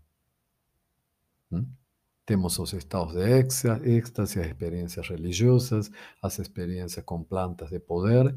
Tenemos 2.25 2.58
los 2.58 2.74
estados 2.74 3.13
de 3.13 3.39
éxtasis, 3.39 4.38
experiencias 4.38 5.08
religiosas, 5.08 5.91
las 6.22 6.39
experiencias 6.39 7.05
con 7.05 7.25
plantas 7.25 7.70
de 7.70 7.79
poder, 7.79 8.36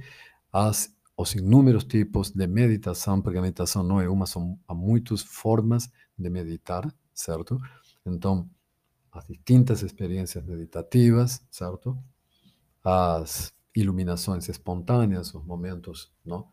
las 0.52 0.95
os 1.21 1.35
inúmeros 1.35 1.88
tipos 1.88 2.33
de 2.33 2.47
meditação, 2.47 3.21
porque 3.21 3.38
a 3.38 3.42
meditação 3.42 3.83
não 3.83 4.00
é 4.00 4.09
uma, 4.09 4.25
são 4.25 4.57
há 4.68 4.73
muitas 4.73 5.21
formas 5.21 5.90
de 6.16 6.30
meditar, 6.30 6.95
certo? 7.12 7.59
Então, 8.07 8.49
as 9.11 9.26
distintas 9.26 9.83
experiências 9.83 10.45
meditativas, 10.45 11.45
certo? 11.50 11.99
As 12.85 13.52
iluminações 13.75 14.49
espontâneas, 14.49 15.35
os 15.35 15.45
momentos 15.45 16.12
não, 16.25 16.47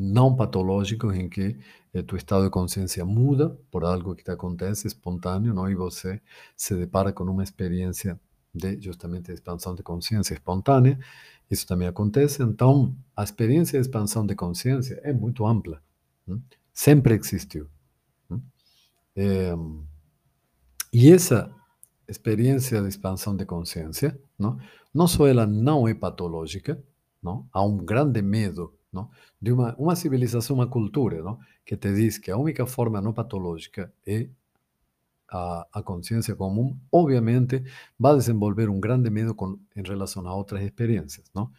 não 0.00 0.34
patológicos 0.34 1.14
em 1.14 1.28
que 1.28 1.56
eh, 1.92 2.02
tu 2.02 2.16
estado 2.16 2.44
de 2.44 2.50
consciência 2.50 3.04
muda 3.04 3.50
por 3.70 3.84
algo 3.84 4.14
que 4.14 4.24
te 4.24 4.30
acontece 4.30 4.86
espontâneo, 4.86 5.52
não? 5.52 5.68
E 5.68 5.74
você 5.74 6.20
se 6.56 6.74
depara 6.74 7.12
com 7.12 7.24
uma 7.24 7.42
experiência 7.42 8.18
de 8.54 8.80
justamente 8.80 9.30
expansão 9.30 9.74
de 9.74 9.82
consciência 9.82 10.34
espontânea 10.34 10.98
isso 11.50 11.66
também 11.66 11.88
acontece. 11.88 12.42
Então, 12.42 12.96
a 13.16 13.24
experiência 13.24 13.78
de 13.78 13.86
expansão 13.86 14.24
de 14.24 14.34
consciência 14.36 15.00
é 15.02 15.12
muito 15.12 15.44
ampla. 15.44 15.82
Sempre 16.72 17.14
existiu. 17.14 17.68
É, 19.16 19.52
essa 20.94 21.52
experiência 22.06 22.80
de 22.80 22.88
expansão 22.88 23.36
de 23.36 23.44
consciência, 23.44 24.18
não, 24.38 24.58
não 24.94 25.08
só 25.08 25.26
ela 25.26 25.44
não 25.44 25.88
é 25.88 25.94
patológica, 25.94 26.82
não, 27.20 27.46
há 27.52 27.62
um 27.62 27.76
grande 27.78 28.22
medo 28.22 28.72
não, 28.92 29.10
de 29.40 29.52
uma, 29.52 29.74
uma 29.76 29.94
civilização, 29.96 30.56
uma 30.56 30.66
cultura 30.66 31.22
não, 31.22 31.38
que 31.64 31.76
te 31.76 31.92
diz 31.94 32.18
que 32.18 32.30
a 32.30 32.36
única 32.36 32.66
forma 32.66 33.00
não 33.00 33.12
patológica 33.12 33.92
é 34.06 34.28
a, 35.30 35.66
a 35.72 35.82
conciencia 35.82 36.34
común, 36.34 36.80
obviamente 36.90 37.62
va 38.02 38.10
a 38.10 38.16
desenvolver 38.16 38.68
un 38.68 38.80
grande 38.80 39.10
miedo 39.10 39.36
con, 39.36 39.66
en 39.74 39.84
relación 39.84 40.26
a 40.26 40.34
otras 40.34 40.62
experiencias, 40.62 41.30
¿no? 41.34 41.52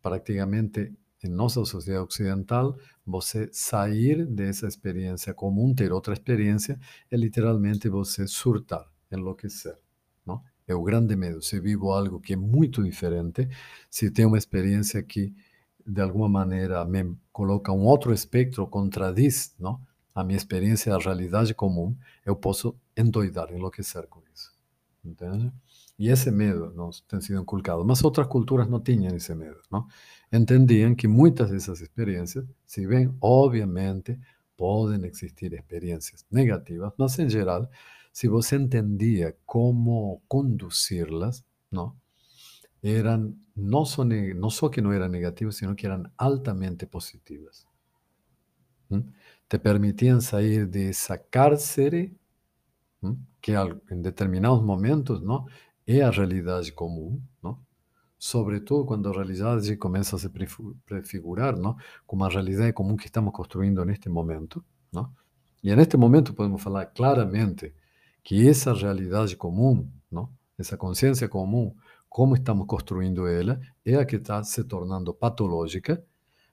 Prácticamente 0.00 0.94
en 1.20 1.36
nuestra 1.36 1.64
sociedad 1.64 2.02
occidental, 2.02 2.74
você 3.04 3.48
sair 3.52 4.26
de 4.26 4.48
esa 4.48 4.66
experiencia 4.66 5.34
común, 5.34 5.76
ter 5.76 5.92
otra 5.92 6.14
experiencia, 6.14 6.80
es 7.08 7.20
literalmente 7.20 7.88
você 7.88 8.26
surtar, 8.26 8.90
enloquecer, 9.10 9.78
¿no? 10.24 10.44
Es 10.66 10.74
un 10.74 10.84
grande 10.84 11.16
medo. 11.16 11.40
Si 11.42 11.60
vivo 11.60 11.96
algo 11.96 12.20
que 12.20 12.32
es 12.32 12.38
muy 12.38 12.68
diferente, 12.68 13.48
si 13.88 14.10
tengo 14.10 14.30
una 14.30 14.38
experiencia 14.38 15.06
que 15.06 15.32
de 15.84 16.02
alguna 16.02 16.28
manera 16.28 16.84
me 16.84 17.16
coloca 17.30 17.72
un 17.72 17.86
otro 17.86 18.12
espectro, 18.12 18.68
contradiz, 18.70 19.54
¿no? 19.58 19.86
a 20.14 20.22
minha 20.22 20.36
experiência, 20.36 20.94
a 20.94 20.98
realidade 20.98 21.54
comum, 21.54 21.96
eu 22.24 22.36
posso 22.36 22.76
endoidar, 22.96 23.50
enlouquecer 23.52 24.06
com 24.08 24.20
isso. 24.34 24.52
Entende? 25.04 25.52
E 25.98 26.08
esse 26.08 26.30
medo 26.30 26.70
nos 26.70 27.00
tem 27.02 27.20
sido 27.20 27.40
inculcado. 27.40 27.84
Mas 27.84 28.04
outras 28.04 28.26
culturas 28.26 28.68
não 28.68 28.80
tinham 28.80 29.14
esse 29.16 29.34
medo. 29.34 29.60
Não? 29.70 29.86
Entendiam 30.32 30.94
que 30.94 31.08
muitas 31.08 31.50
dessas 31.50 31.80
experiências, 31.80 32.44
se 32.66 32.86
bem, 32.86 33.12
obviamente, 33.20 34.18
podem 34.56 35.04
existir 35.06 35.52
experiências 35.54 36.24
negativas, 36.30 36.92
mas 36.96 37.18
em 37.18 37.28
geral 37.28 37.68
se 38.12 38.28
você 38.28 38.56
entendia 38.56 39.34
como 39.46 40.22
conduzi-las, 40.28 41.42
não? 41.70 41.96
Eran 42.82 43.40
no, 43.54 43.84
son, 43.84 44.10
no 44.38 44.50
solo 44.50 44.70
que 44.70 44.82
no 44.82 44.92
eran 44.92 45.12
negativas, 45.12 45.56
sino 45.56 45.76
que 45.76 45.86
eran 45.86 46.12
altamente 46.16 46.86
positivas. 46.86 47.66
¿Mm? 48.88 49.00
Te 49.46 49.58
permitían 49.58 50.20
salir 50.20 50.68
de 50.68 50.90
esa 50.90 51.22
cárcere 51.22 52.12
¿Mm? 53.00 53.12
que 53.40 53.54
en 53.88 54.02
determinados 54.02 54.62
momentos 54.62 55.22
¿no? 55.22 55.46
es 55.86 56.02
a 56.02 56.10
realidad 56.10 56.62
común, 56.74 57.28
¿no? 57.42 57.64
sobre 58.18 58.60
todo 58.60 58.86
cuando 58.86 59.10
a 59.10 59.12
realidade 59.12 59.78
comienza 59.78 60.16
a 60.16 60.18
se 60.18 60.30
prefigurar 60.30 61.56
como 62.06 62.24
a 62.24 62.28
realidad 62.28 62.72
común 62.72 62.96
que 62.96 63.06
estamos 63.06 63.32
construyendo 63.32 63.82
en 63.82 63.90
este 63.90 64.08
momento. 64.08 64.64
¿no? 64.92 65.14
Y 65.60 65.70
en 65.70 65.80
este 65.80 65.96
momento 65.96 66.34
podemos 66.34 66.64
hablar 66.66 66.92
claramente 66.92 67.74
que 68.22 68.48
esa 68.48 68.74
realidad 68.74 69.28
común, 69.32 69.92
¿no? 70.10 70.32
esa 70.56 70.76
conciencia 70.76 71.28
común, 71.28 71.76
como 72.12 72.34
estamos 72.34 72.66
construindo 72.66 73.26
ela, 73.26 73.58
é 73.84 73.94
a 73.96 74.04
que 74.04 74.16
está 74.16 74.44
se 74.44 74.62
tornando 74.64 75.14
patológica, 75.14 76.04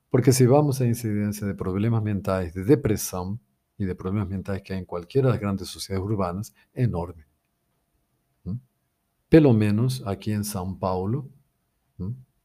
porque 0.09 0.31
se 0.31 0.47
vamos 0.47 0.79
à 0.79 0.87
incidência 0.87 1.45
de 1.45 1.53
problemas 1.53 2.01
mentais, 2.01 2.53
de 2.53 2.63
depressão 2.63 3.37
e 3.77 3.85
de 3.85 3.93
problemas 3.93 4.29
mentais 4.29 4.61
que 4.61 4.71
há 4.71 4.77
em 4.77 4.85
qualquer 4.85 5.23
das 5.23 5.37
grandes 5.37 5.67
sociedades 5.67 6.09
urbanas, 6.09 6.53
é 6.73 6.83
enorme. 6.83 7.25
Pelo 9.29 9.53
menos 9.53 10.01
aqui 10.07 10.31
em 10.31 10.43
São 10.43 10.73
Paulo, 10.73 11.29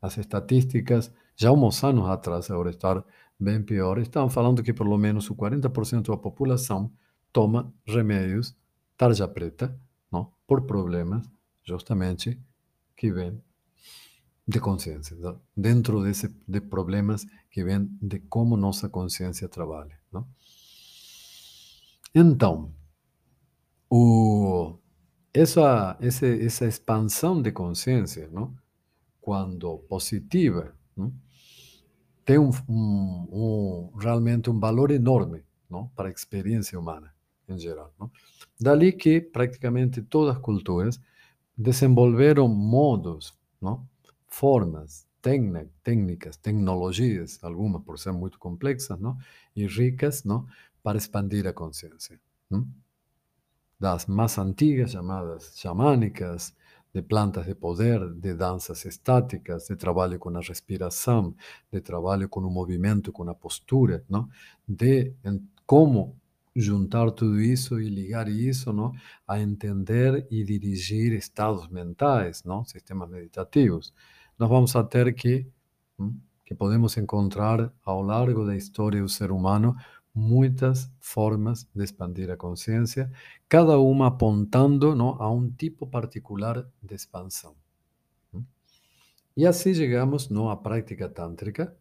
as 0.03 0.19
estatísticas, 0.19 1.13
já 1.37 1.53
uns 1.53 1.85
anos 1.85 2.09
atrás, 2.09 2.51
agora 2.51 2.71
está 2.71 3.03
bem 3.39 3.63
pior, 3.63 3.99
estavam 3.99 4.29
falando 4.29 4.61
que 4.61 4.75
pelo 4.75 4.99
menos 4.99 5.31
o 5.31 5.37
40% 5.37 6.09
da 6.09 6.17
população 6.17 6.93
toma 7.33 7.73
remédios 7.87 8.57
tarja 8.97 9.27
preta, 9.29 9.79
não, 10.11 10.33
por 10.47 10.63
problemas 10.63 11.31
justamente 11.63 12.39
que 12.97 13.13
ven 13.13 13.43
de 14.47 14.61
conciencia, 14.61 15.17
dentro 15.57 16.03
de, 16.03 16.11
ese, 16.11 16.29
de 16.47 16.61
problemas 16.61 17.27
que 17.51 17.65
ven 17.65 17.97
de 18.01 18.27
cómo 18.29 18.57
nuestra 18.57 18.91
conciencia 18.91 19.49
trabaja. 19.49 19.99
¿no? 20.13 20.29
Entonces, 22.13 22.75
o, 23.89 24.79
esa, 25.33 25.97
ese, 26.01 26.45
esa 26.45 26.67
expansão 26.67 27.41
de 27.41 27.53
consciência, 27.53 28.29
não? 28.31 28.55
quando 29.21 29.79
positiva, 29.89 30.75
não? 30.95 31.13
tem 32.25 32.39
um, 32.39 32.51
um, 32.69 33.29
um, 33.33 33.97
realmente 33.97 34.51
um 34.51 34.61
valor 34.61 34.91
enorme 34.91 35.43
não? 35.69 35.89
para 35.89 36.09
a 36.09 36.13
experiência 36.13 36.79
humana 36.79 37.15
em 37.49 37.59
geral. 37.59 37.95
Não? 37.99 38.11
Dali 38.61 38.93
que 38.93 39.21
praticamente 39.21 40.03
todas 40.03 40.37
as 40.37 40.43
culturas 40.43 41.01
desenvolveron 41.57 42.57
modos, 42.57 43.39
¿no? 43.61 43.89
formas, 44.27 45.07
técnicas, 45.21 46.39
tecnologías, 46.39 47.43
algunas 47.43 47.83
por 47.83 47.99
ser 47.99 48.13
muy 48.13 48.31
complejas 48.31 48.99
¿no? 49.01 49.19
y 49.55 49.67
ricas, 49.67 50.27
¿no? 50.27 50.49
para 50.83 50.99
expandir 50.99 51.45
la 51.45 51.53
conciencia. 51.55 52.21
Las 53.79 54.09
más 54.09 54.39
antiguas 54.39 54.93
llamadas 54.93 55.55
chamánicas, 55.55 56.55
de 56.93 57.03
plantas 57.03 57.47
de 57.47 57.57
poder, 57.57 58.01
de 58.15 58.37
danzas 58.37 58.87
estáticas, 58.87 59.67
de 59.67 59.77
trabajo 59.77 60.19
con 60.21 60.35
la 60.35 60.41
respiración, 60.41 61.37
de 61.73 61.81
trabajo 61.81 62.29
con 62.29 62.45
un 62.45 62.55
movimiento, 62.55 63.13
con 63.13 63.29
una 63.29 63.37
postura, 63.37 64.03
¿no? 64.09 64.31
de 64.67 65.15
cómo 65.67 66.15
juntar 66.55 67.11
tudo 67.11 67.41
isso 67.41 67.81
e 67.81 67.89
ligar 67.89 68.29
isso 68.29 68.73
não, 68.73 68.93
a 69.27 69.41
entender 69.41 70.27
e 70.31 70.45
dirigir 70.45 71.13
estados 71.13 71.69
mentais, 71.69 72.45
não, 72.45 72.65
sistemas 72.65 73.11
meditativos. 73.11 73.93
Nós 74.39 74.49
vamos 74.49 74.75
a 74.77 74.85
ter 74.85 75.13
que, 75.15 75.47
que 76.45 76.55
podemos 76.55 76.97
encontrar 76.97 77.73
ao 77.85 78.03
largo 78.03 78.45
da 78.47 78.55
história 78.55 79.01
do 79.03 79.09
ser 79.09 79.33
humano 79.33 79.77
muitas 80.15 80.89
formas 81.01 81.69
de 81.75 81.83
expandir 81.83 82.31
a 82.31 82.37
consciência, 82.37 83.11
cada 83.49 83.79
uma 83.81 84.07
apontando 84.07 84.95
não, 84.95 85.21
a 85.21 85.29
um 85.31 85.51
tipo 85.51 85.87
particular 85.87 86.65
de 86.81 86.95
expansão. 86.95 87.57
E 89.37 89.45
assim 89.45 89.75
chegamos 89.75 90.29
não, 90.29 90.49
à 90.49 90.57
prática 90.57 91.09
tântrica. 91.09 91.77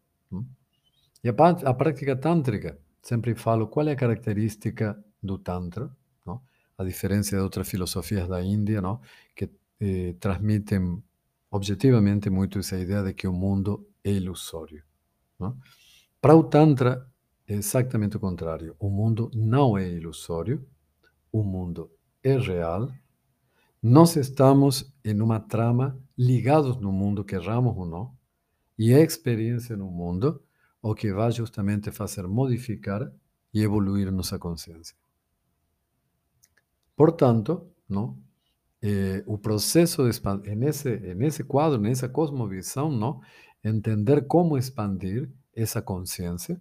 E 1.22 1.28
a, 1.28 1.32
a 1.32 1.74
prática 1.74 2.16
tântrica 2.16 2.76
sempre 3.04 3.34
falo 3.34 3.68
qual 3.68 3.86
é 3.86 3.92
a 3.92 3.96
característica 3.96 4.98
do 5.22 5.38
Tantra, 5.38 5.94
não? 6.24 6.40
a 6.76 6.82
diferença 6.82 7.36
de 7.36 7.42
outras 7.42 7.68
filosofias 7.68 8.26
da 8.26 8.42
Índia, 8.42 8.80
não? 8.80 9.00
que 9.36 9.50
eh, 9.78 10.14
transmitem 10.18 11.02
objetivamente 11.50 12.30
muito 12.30 12.58
essa 12.58 12.78
ideia 12.78 13.02
de 13.02 13.12
que 13.12 13.28
o 13.28 13.32
mundo 13.32 13.86
é 14.02 14.10
ilusório. 14.10 14.82
Não? 15.38 15.56
Para 16.18 16.34
o 16.34 16.44
Tantra, 16.44 17.06
é 17.46 17.54
exatamente 17.54 18.16
o 18.16 18.20
contrário. 18.20 18.74
O 18.78 18.88
mundo 18.88 19.30
não 19.34 19.76
é 19.76 19.86
ilusório, 19.86 20.66
o 21.30 21.42
mundo 21.42 21.90
é 22.22 22.38
real. 22.38 22.90
Nós 23.82 24.16
estamos 24.16 24.90
em 25.04 25.20
uma 25.20 25.38
trama 25.38 26.00
ligados 26.16 26.78
no 26.78 26.90
mundo, 26.90 27.22
querramos 27.22 27.76
ou 27.76 27.84
não, 27.84 28.16
e 28.78 28.94
a 28.94 29.00
experiência 29.00 29.76
no 29.76 29.90
mundo 29.90 30.42
o 30.84 30.94
que 30.94 31.10
vai 31.10 31.32
justamente 31.32 31.90
fazer 31.90 32.28
modificar 32.28 33.10
e 33.54 33.62
evoluir 33.62 34.12
nossa 34.12 34.38
consciência. 34.38 34.94
Portanto, 36.94 37.66
não, 37.88 38.18
eh, 38.82 39.24
o 39.26 39.38
processo 39.38 40.04
de 40.04 40.10
expansão, 40.10 40.54
nesse, 40.54 40.90
nesse 41.14 41.42
quadro, 41.42 41.80
nessa 41.80 42.06
cosmovisão, 42.06 42.90
não, 42.92 43.22
entender 43.64 44.26
como 44.26 44.58
expandir 44.58 45.30
essa 45.56 45.80
consciência 45.80 46.60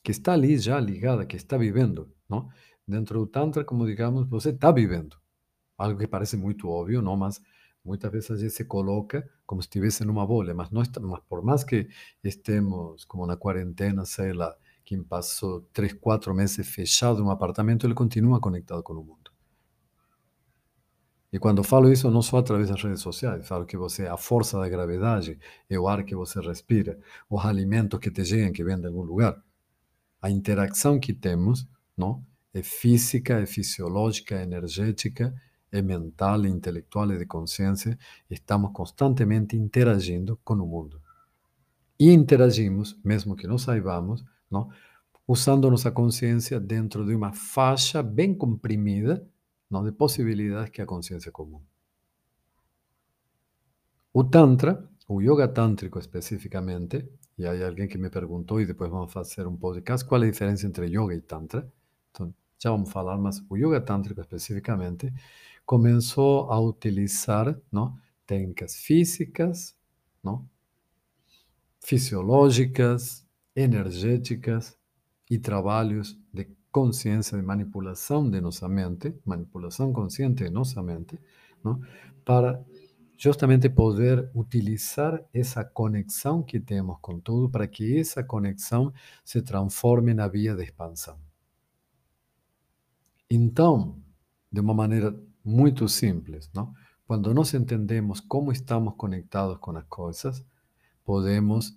que 0.00 0.12
está 0.12 0.34
ali 0.34 0.56
já 0.56 0.78
ligada, 0.78 1.26
que 1.26 1.34
está 1.34 1.56
vivendo. 1.56 2.08
Não? 2.28 2.48
Dentro 2.86 3.18
do 3.18 3.26
Tantra, 3.26 3.64
como 3.64 3.84
digamos, 3.84 4.28
você 4.28 4.50
está 4.50 4.70
vivendo. 4.70 5.16
Algo 5.76 5.98
que 5.98 6.06
parece 6.06 6.36
muito 6.36 6.68
óbvio, 6.68 7.02
não? 7.02 7.16
mas 7.16 7.40
muchas 7.84 8.10
veces 8.10 8.30
allí 8.32 8.50
se 8.50 8.66
coloca 8.66 9.24
como 9.46 9.62
si 9.62 9.66
estuviese 9.66 10.04
en 10.04 10.10
una 10.10 10.24
bola, 10.24 10.54
mas, 10.54 10.72
no 10.72 10.82
está, 10.82 11.00
mas 11.00 11.20
por 11.28 11.42
más 11.42 11.64
que 11.64 11.88
estemos 12.22 13.06
como 13.06 13.24
una 13.24 13.36
cuarentena, 13.36 14.04
sei 14.04 14.34
lá, 14.34 14.56
quien 14.84 15.04
pasó 15.04 15.68
tres, 15.72 15.94
cuatro 15.94 16.34
meses 16.34 16.68
fechado 16.68 17.18
en 17.18 17.24
un 17.26 17.30
apartamento, 17.30 17.86
él 17.86 17.94
continúa 17.94 18.40
conectado 18.40 18.82
con 18.82 18.98
el 18.98 19.04
mundo. 19.04 19.30
E 21.34 21.38
quando 21.40 21.64
falo 21.64 21.90
isso, 21.90 22.08
não 22.12 22.22
só 22.22 22.38
através 22.38 22.68
das 22.68 22.80
redes 22.80 23.00
sociais, 23.00 23.44
falo 23.44 23.66
que 23.66 23.76
você, 23.76 24.06
a 24.06 24.16
força 24.16 24.56
da 24.56 24.68
gravidade, 24.68 25.36
é 25.68 25.76
o 25.76 25.88
ar 25.88 26.04
que 26.04 26.14
você 26.14 26.40
respira, 26.40 26.96
os 27.28 27.44
alimentos 27.44 27.98
que 27.98 28.08
te 28.08 28.24
chegam, 28.24 28.52
que 28.52 28.62
vêm 28.62 28.80
de 28.80 28.86
algum 28.86 29.02
lugar. 29.02 29.42
A 30.22 30.30
interação 30.30 31.00
que 31.00 31.12
temos 31.12 31.68
não, 31.96 32.24
é 32.52 32.62
física, 32.62 33.40
é 33.40 33.46
fisiológica, 33.46 34.36
é 34.36 34.44
energética, 34.44 35.34
mental, 35.82 36.44
é 36.44 36.48
intelectual 36.48 37.10
e 37.12 37.18
de 37.18 37.26
consciência, 37.26 37.98
estamos 38.30 38.72
constantemente 38.72 39.56
interagindo 39.56 40.38
com 40.44 40.54
o 40.54 40.66
mundo. 40.66 41.00
E 41.98 42.10
interagimos, 42.12 42.98
mesmo 43.04 43.36
que 43.36 43.46
não 43.46 43.58
saibamos, 43.58 44.24
não? 44.50 44.70
usando 45.26 45.70
nossa 45.70 45.90
consciência 45.90 46.60
dentro 46.60 47.04
de 47.06 47.14
uma 47.14 47.32
faixa 47.32 48.02
bem 48.02 48.34
comprimida 48.34 49.26
não? 49.70 49.82
de 49.82 49.92
possibilidades 49.92 50.70
que 50.70 50.82
a 50.82 50.86
consciência 50.86 51.32
comum. 51.32 51.60
O 54.12 54.22
Tantra, 54.22 54.88
o 55.08 55.20
Yoga 55.20 55.48
Tântrico 55.48 55.98
especificamente, 55.98 57.08
e 57.36 57.46
aí 57.46 57.64
alguém 57.64 57.88
que 57.88 57.98
me 57.98 58.08
perguntou, 58.08 58.60
e 58.60 58.66
depois 58.66 58.90
vamos 58.90 59.12
fazer 59.12 59.46
um 59.46 59.56
podcast, 59.56 60.06
qual 60.06 60.22
é 60.22 60.28
a 60.28 60.30
diferença 60.30 60.66
entre 60.66 60.86
Yoga 60.86 61.14
e 61.14 61.20
Tantra? 61.20 61.68
Então, 62.10 62.32
já 62.62 62.70
vamos 62.70 62.90
falar, 62.92 63.18
mas 63.18 63.44
o 63.50 63.56
Yoga 63.56 63.80
Tântrico 63.80 64.20
especificamente 64.20 65.12
começou 65.64 66.50
a 66.50 66.60
utilizar 66.60 67.58
não, 67.72 67.96
técnicas 68.26 68.76
físicas, 68.76 69.76
não, 70.22 70.48
fisiológicas, 71.80 73.26
energéticas 73.54 74.76
e 75.30 75.38
trabalhos 75.38 76.18
de 76.32 76.48
consciência, 76.72 77.38
de 77.38 77.44
manipulação 77.44 78.28
de 78.28 78.40
nossa 78.40 78.68
mente, 78.68 79.14
manipulação 79.24 79.92
consciente 79.92 80.44
de 80.44 80.50
nossa 80.50 80.82
mente, 80.82 81.18
não, 81.62 81.80
para 82.24 82.64
justamente 83.16 83.68
poder 83.68 84.28
utilizar 84.34 85.24
essa 85.32 85.64
conexão 85.64 86.42
que 86.42 86.58
temos 86.58 86.98
com 87.00 87.20
tudo 87.20 87.48
para 87.48 87.66
que 87.68 87.98
essa 87.98 88.24
conexão 88.24 88.92
se 89.24 89.40
transforme 89.40 90.12
na 90.12 90.26
via 90.26 90.54
de 90.54 90.64
expansão. 90.64 91.18
Então, 93.30 94.02
de 94.50 94.60
uma 94.60 94.74
maneira 94.74 95.14
muito 95.44 95.88
simples, 95.88 96.50
não? 96.54 96.72
Quando 97.06 97.34
nós 97.34 97.52
entendemos 97.52 98.20
como 98.20 98.50
estamos 98.50 98.94
conectados 98.96 99.58
com 99.58 99.76
as 99.76 99.84
coisas, 99.84 100.44
podemos 101.04 101.76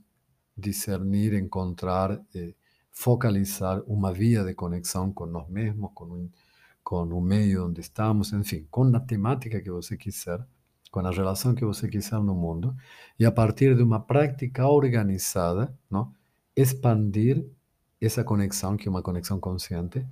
discernir, 0.58 1.34
encontrar, 1.34 2.20
eh, 2.34 2.54
focalizar 2.92 3.84
uma 3.86 4.14
via 4.14 4.44
de 4.44 4.56
conexão 4.56 5.12
com 5.12 5.26
nós 5.26 5.48
mesmos, 5.50 5.92
com, 5.94 6.06
um, 6.06 6.30
com 6.84 7.04
o 7.04 7.22
meio 7.22 7.68
onde 7.68 7.82
estamos, 7.82 8.32
enfim, 8.34 8.66
com 8.72 8.84
a 8.96 9.00
temática 9.00 9.62
que 9.62 9.70
você 9.70 9.98
quiser, 9.98 10.44
com 10.90 11.02
a 11.02 11.12
relação 11.12 11.54
que 11.54 11.66
você 11.66 11.88
quiser 11.90 12.20
no 12.22 12.34
mundo, 12.34 12.76
e 13.20 13.26
a 13.26 13.32
partir 13.32 13.76
de 13.76 13.84
uma 13.84 14.00
prática 14.00 14.68
organizada, 14.68 15.78
não? 15.92 16.12
expandir 16.56 17.46
essa 18.02 18.24
conexão, 18.24 18.78
que 18.78 18.88
é 18.88 18.92
uma 18.92 19.04
conexão 19.04 19.40
consciente, 19.40 20.06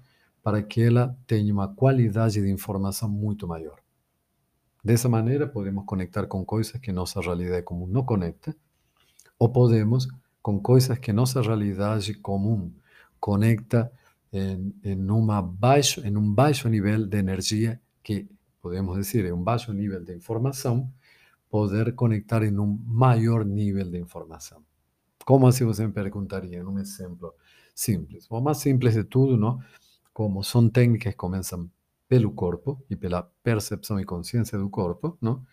para 0.45 0.61
que 0.61 0.79
ela 0.79 1.17
tenha 1.25 1.51
uma 1.51 1.67
qualidade 1.67 2.39
de 2.39 2.51
informação 2.51 3.09
muito 3.09 3.47
maior. 3.47 3.79
Dessa 4.83 5.09
maneira, 5.09 5.47
podemos 5.47 5.83
conectar 5.85 6.27
com 6.27 6.45
coisas 6.45 6.79
que 6.79 6.91
nossa 6.91 7.19
realidade 7.19 7.63
comum 7.63 7.87
não 7.87 8.03
conecta, 8.05 8.55
ou 9.39 9.49
podemos 9.49 10.07
com 10.43 10.59
coisas 10.59 10.99
que 10.99 11.11
nossa 11.11 11.41
realidade 11.41 12.13
comum 12.13 12.71
conecta 13.19 13.91
em, 14.31 14.71
em, 14.83 15.09
uma 15.09 15.41
baixo, 15.41 16.05
em 16.05 16.15
um 16.15 16.31
baixo 16.31 16.69
nível 16.69 17.07
de 17.07 17.17
energia, 17.17 17.81
que 18.03 18.29
podemos 18.61 18.95
dizer 18.97 19.25
é 19.25 19.33
um 19.33 19.41
baixo 19.41 19.73
nível 19.73 20.03
de 20.03 20.13
informação, 20.13 20.93
poder 21.49 21.95
conectar 21.95 22.43
em 22.43 22.55
um 22.55 22.79
maior 22.85 23.43
nível 23.43 23.89
de 23.89 23.97
informação. 23.97 24.63
Como 25.25 25.47
assim 25.47 25.65
você 25.65 25.87
me 25.87 25.91
perguntaria, 25.91 26.59
em 26.59 26.63
um 26.63 26.77
exemplo 26.77 27.33
simples? 27.73 28.27
O 28.29 28.39
mais 28.39 28.59
simples 28.59 28.93
de 28.93 29.03
tudo, 29.03 29.35
não? 29.35 29.59
Como 30.15 30.41
são 30.45 30.69
técnicas 30.69 31.11
que 31.11 31.17
começam 31.17 31.69
pelo 32.07 32.31
corpo 32.31 32.81
e 32.89 32.95
pela 32.95 33.21
percepção 33.43 33.99
e 33.99 34.05
consciência 34.05 34.57
do 34.57 34.69
corpo, 34.69 35.17
não? 35.21 35.45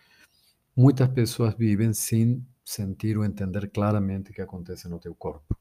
muitas 0.76 1.08
pessoas 1.08 1.52
vivem 1.58 1.92
sem 1.92 2.46
sentir 2.64 3.18
ou 3.18 3.24
entender 3.24 3.68
claramente 3.70 4.30
o 4.30 4.32
que 4.32 4.40
acontece 4.40 4.88
no 4.88 5.00
teu 5.00 5.16
corpo. 5.16 5.58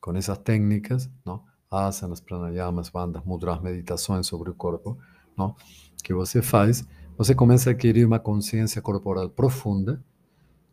Com 0.00 0.14
essas 0.14 0.38
técnicas, 0.38 1.10
não? 1.26 1.42
asanas, 1.68 2.20
pranayamas, 2.20 2.88
bandas, 2.88 3.24
mudras, 3.24 3.60
meditações 3.60 4.28
sobre 4.28 4.48
o 4.48 4.54
corpo, 4.54 4.96
não? 5.36 5.56
que 6.04 6.14
você 6.14 6.40
faz, 6.40 6.86
você 7.18 7.34
começa 7.34 7.70
a 7.70 7.72
adquirir 7.72 8.06
uma 8.06 8.20
consciência 8.20 8.80
corporal 8.80 9.28
profunda 9.28 10.00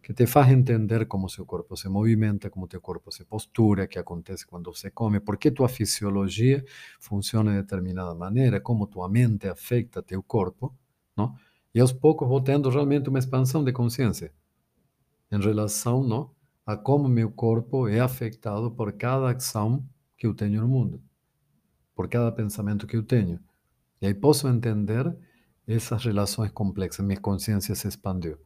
que 0.02 0.14
te 0.14 0.26
faz 0.26 0.52
entender 0.52 1.06
como 1.06 1.30
seu 1.30 1.46
corpo 1.46 1.78
se 1.78 1.88
movimenta, 1.88 2.50
como 2.50 2.68
teu 2.68 2.82
corpo 2.82 3.12
se 3.12 3.24
postura, 3.24 3.88
que 3.88 4.00
acontece 4.00 4.48
quando 4.48 4.74
você 4.74 4.90
come, 4.90 5.20
por 5.20 5.38
que 5.38 5.52
tua 5.52 5.70
fisiologia 5.70 6.64
funciona 7.00 7.52
de 7.52 7.58
determinada 7.58 8.16
maneira, 8.16 8.60
como 8.60 8.88
tua 8.88 9.08
mente 9.08 9.48
afeta 9.48 10.02
teu 10.02 10.24
corpo, 10.24 10.76
não? 11.16 11.36
E 11.74 11.80
aos 11.80 11.94
poucos 11.94 12.28
vou 12.28 12.42
tendo 12.42 12.70
realmente 12.70 13.10
uma 13.10 13.20
expansão 13.20 13.64
de 13.64 13.72
consciência 13.72 14.34
em 15.32 15.40
relação 15.40 16.04
não, 16.04 16.32
a 16.66 16.76
como 16.76 17.08
meu 17.08 17.32
corpo 17.32 17.88
é 17.88 18.00
afetado 18.00 18.72
por 18.72 18.92
cada 18.94 19.32
ação 19.32 19.86
que 20.18 20.28
eu 20.28 20.34
tenho 20.34 20.62
no 20.62 20.68
mundo, 20.68 21.02
por 21.96 22.10
cada 22.10 22.32
pensamento 22.32 22.86
que 22.86 22.98
eu 22.98 23.04
tenho. 23.04 23.40
E 24.02 24.08
aí 24.08 24.14
posso 24.14 24.48
entender 24.48 25.16
essas 25.66 26.04
relações 26.04 26.52
complexas, 26.52 27.06
minha 27.06 27.20
consciência 27.20 27.74
se 27.76 27.88
expandiu 27.88 28.38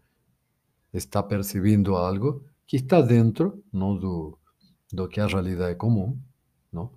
está 0.97 1.21
percebendo 1.21 1.95
algo 1.95 2.43
que 2.65 2.77
está 2.77 3.01
dentro 3.01 3.63
não 3.71 3.97
do, 3.97 4.37
do 4.91 5.07
que 5.07 5.19
a 5.19 5.27
realidade 5.27 5.73
é 5.73 5.75
comum, 5.75 6.17
não? 6.71 6.91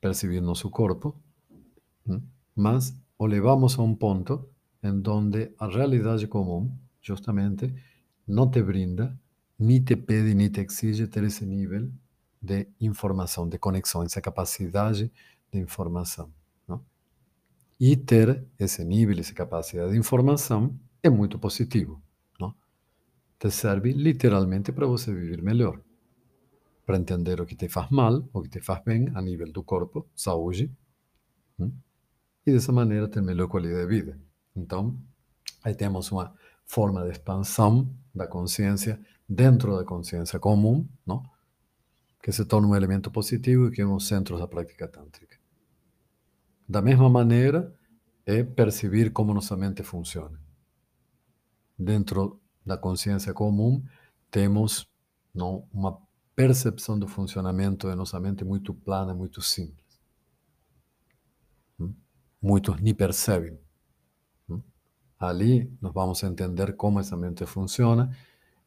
perceber 0.00 0.40
nosso 0.40 0.70
corpo, 0.70 1.14
mas 2.54 2.94
o 3.18 3.26
levamos 3.26 3.78
a 3.78 3.82
um 3.82 3.94
ponto 3.94 4.48
em 4.82 4.98
donde 5.00 5.52
a 5.58 5.66
realidade 5.66 6.26
comum, 6.26 6.72
justamente, 7.00 7.74
não 8.26 8.50
te 8.50 8.62
brinda, 8.62 9.18
nem 9.58 9.82
te 9.82 9.96
pede, 9.96 10.34
nem 10.34 10.48
te 10.48 10.60
exige 10.60 11.06
ter 11.06 11.24
esse 11.24 11.44
nível 11.44 11.90
de 12.40 12.68
informação, 12.80 13.48
de 13.48 13.58
conexão, 13.58 14.02
essa 14.02 14.20
capacidade 14.20 15.10
de 15.52 15.58
informação. 15.58 16.32
Não? 16.66 16.84
E 17.78 17.96
ter 17.96 18.44
esse 18.58 18.84
nível, 18.84 19.18
essa 19.18 19.34
capacidade 19.34 19.92
de 19.92 19.98
informação 19.98 20.78
é 21.02 21.10
muito 21.10 21.38
positivo 21.38 22.00
te 23.38 23.50
serve 23.50 23.92
literalmente 23.92 24.72
para 24.72 24.86
você 24.86 25.12
viver 25.12 25.42
melhor. 25.42 25.80
Para 26.84 26.96
entender 26.96 27.40
o 27.40 27.46
que 27.46 27.54
te 27.54 27.68
faz 27.68 27.90
mal, 27.90 28.28
o 28.32 28.42
que 28.42 28.48
te 28.48 28.60
faz 28.60 28.82
bem 28.82 29.10
a 29.14 29.20
nível 29.20 29.52
do 29.52 29.62
corpo, 29.62 30.08
saúde. 30.14 30.70
Hum? 31.58 31.72
E 32.46 32.52
dessa 32.52 32.72
maneira 32.72 33.08
ter 33.08 33.22
melhor 33.22 33.48
qualidade 33.48 33.82
de 33.82 33.86
vida. 33.86 34.18
Então, 34.56 34.98
aí 35.62 35.74
temos 35.74 36.10
uma 36.10 36.34
forma 36.64 37.04
de 37.04 37.10
expansão 37.10 37.88
da 38.14 38.26
consciência 38.26 39.00
dentro 39.28 39.76
da 39.76 39.84
consciência 39.84 40.38
comum, 40.38 40.88
não? 41.06 41.22
que 42.22 42.32
se 42.32 42.44
torna 42.44 42.66
um 42.66 42.74
elemento 42.74 43.10
positivo 43.10 43.68
e 43.68 43.70
que 43.70 43.80
é 43.80 43.86
um 43.86 43.94
dos 43.94 44.08
centros 44.08 44.40
da 44.40 44.48
prática 44.48 44.88
tântrica. 44.88 45.38
Da 46.68 46.82
mesma 46.82 47.08
maneira, 47.08 47.74
é 48.26 48.42
perceber 48.42 49.10
como 49.10 49.32
nossa 49.32 49.56
mente 49.56 49.82
funciona. 49.82 50.38
Dentro 51.78 52.40
da 52.68 52.76
consciência 52.76 53.34
comum, 53.34 53.82
temos 54.30 54.86
não, 55.34 55.66
uma 55.72 55.98
percepção 56.36 56.96
do 56.98 57.08
funcionamento 57.08 57.88
da 57.88 57.96
nossa 57.96 58.20
mente 58.20 58.44
muito 58.44 58.72
plana, 58.72 59.12
muito 59.12 59.42
simples. 59.42 59.98
Muitos 62.40 62.80
nem 62.80 62.94
percebem. 62.94 63.58
Ali 65.18 65.68
nós 65.80 65.92
vamos 65.92 66.22
entender 66.22 66.76
como 66.76 67.00
essa 67.00 67.16
mente 67.16 67.44
funciona 67.44 68.16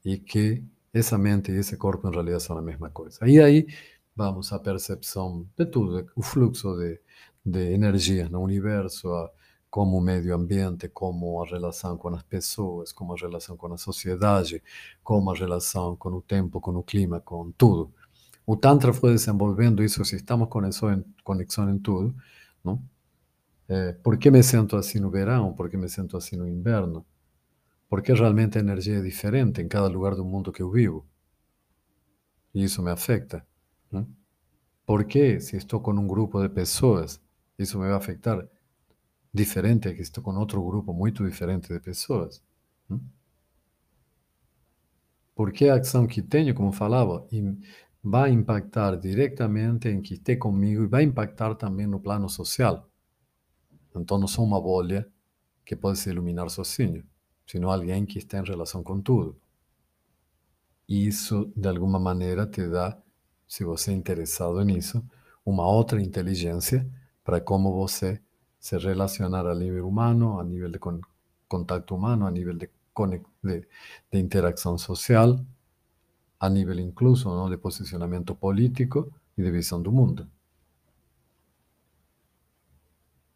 e 0.03 0.17
que 0.17 0.61
essa 0.93 1.17
mente 1.17 1.51
e 1.51 1.55
esse 1.55 1.77
corpo 1.77 2.09
em 2.09 2.11
realidade 2.11 2.43
são 2.43 2.57
a 2.57 2.61
mesma 2.61 2.89
coisa. 2.89 3.25
E 3.25 3.39
aí 3.39 3.67
vamos 4.13 4.51
à 4.51 4.59
percepção 4.59 5.47
de 5.57 5.65
tudo, 5.65 6.05
o 6.13 6.21
fluxo 6.21 6.75
de, 6.75 6.99
de 7.45 7.71
energias 7.71 8.29
no 8.29 8.41
universo, 8.41 9.07
a, 9.13 9.31
como 9.71 9.97
o 9.97 10.01
meio 10.01 10.35
ambiente, 10.35 10.89
como 10.89 11.41
a 11.41 11.47
relação 11.47 11.97
com 11.97 12.09
as 12.09 12.23
pessoas, 12.23 12.91
como 12.91 13.13
a 13.13 13.17
relação 13.17 13.55
com 13.55 13.73
a 13.73 13.77
sociedade, 13.77 14.61
como 15.01 15.31
a 15.31 15.35
relação 15.35 15.95
com 15.95 16.09
o 16.09 16.21
tempo, 16.21 16.59
com 16.59 16.75
o 16.75 16.83
clima, 16.83 17.21
com 17.21 17.51
tudo. 17.53 17.91
O 18.45 18.57
Tantra 18.57 18.91
foi 18.93 19.13
desenvolvendo 19.13 19.81
isso, 19.81 20.03
se 20.03 20.17
estamos 20.17 20.49
conexão, 20.49 21.03
conexão 21.23 21.69
em 21.69 21.79
tudo, 21.79 22.13
não? 22.63 22.83
É, 23.69 23.93
por 23.93 24.17
que 24.17 24.29
me 24.29 24.43
sinto 24.43 24.75
assim 24.75 24.99
no 24.99 25.09
verão? 25.09 25.53
Por 25.53 25.69
que 25.69 25.77
me 25.77 25.87
sinto 25.87 26.17
assim 26.17 26.35
no 26.35 26.45
inverno? 26.45 27.05
Porque 27.89 28.11
realmente 28.13 28.57
a 28.57 28.61
energia 28.61 28.97
é 28.97 29.01
diferente 29.01 29.61
em 29.61 29.69
cada 29.69 29.87
lugar 29.87 30.15
do 30.15 30.25
mundo 30.25 30.51
que 30.51 30.61
eu 30.61 30.69
vivo. 30.69 31.05
E 32.53 32.61
isso 32.63 32.81
me 32.83 32.91
afeta. 32.91 33.45
Não? 33.89 34.05
Por 34.85 35.05
que, 35.05 35.39
se 35.39 35.55
estou 35.55 35.79
com 35.79 35.93
um 35.93 36.05
grupo 36.05 36.41
de 36.41 36.49
pessoas, 36.49 37.21
isso 37.57 37.79
me 37.79 37.87
vai 37.87 37.95
afetar? 37.95 38.45
Diferente, 39.33 39.93
que 39.93 40.01
estou 40.01 40.23
com 40.23 40.35
outro 40.35 40.63
grupo 40.63 40.93
muito 40.93 41.25
diferente 41.25 41.71
de 41.71 41.79
pessoas. 41.79 42.43
Hum? 42.89 42.99
Porque 45.35 45.69
a 45.69 45.75
ação 45.75 46.05
que 46.05 46.21
tenho, 46.21 46.53
como 46.53 46.71
falava, 46.71 47.27
vai 48.03 48.31
impactar 48.31 48.95
diretamente 48.97 49.87
em 49.87 50.01
que 50.01 50.15
esteja 50.15 50.39
comigo 50.39 50.83
e 50.83 50.87
vai 50.87 51.03
impactar 51.03 51.55
também 51.55 51.87
no 51.87 51.99
plano 51.99 52.29
social. 52.29 52.89
Então, 53.95 54.17
não 54.17 54.27
sou 54.27 54.45
uma 54.45 54.61
bolha 54.61 55.07
que 55.65 55.75
pode 55.75 55.99
se 55.99 56.09
iluminar 56.09 56.49
sozinho, 56.49 57.05
sino 57.45 57.69
alguém 57.69 58.05
que 58.05 58.17
está 58.17 58.39
em 58.39 58.43
relação 58.43 58.83
com 58.83 59.01
tudo. 59.01 59.39
E 60.87 61.07
isso, 61.07 61.51
de 61.55 61.67
alguma 61.67 61.99
maneira, 61.99 62.45
te 62.45 62.67
dá, 62.67 63.01
se 63.47 63.63
você 63.63 63.91
é 63.91 63.93
interessado 63.93 64.61
nisso, 64.63 65.03
uma 65.45 65.67
outra 65.67 66.01
inteligência 66.01 66.89
para 67.23 67.39
como 67.39 67.73
você 67.73 68.21
se 68.61 68.77
relacionar 68.77 69.47
a 69.47 69.55
nível 69.55 69.85
humano, 69.85 70.39
a 70.39 70.43
nível 70.43 70.71
de 70.71 70.79
con 70.79 71.01
contacto 71.47 71.95
humano, 71.95 72.27
a 72.27 72.31
nível 72.31 72.57
de, 72.57 72.69
interacción 74.11 74.77
social, 74.77 75.45
a 76.39 76.49
nível 76.49 76.79
incluso 76.79 77.35
¿no? 77.35 77.49
de 77.49 77.57
posicionamento 77.57 78.35
político 78.35 79.09
e 79.35 79.41
de 79.41 79.51
visão 79.51 79.81
do 79.81 79.91
mundo. 79.91 80.29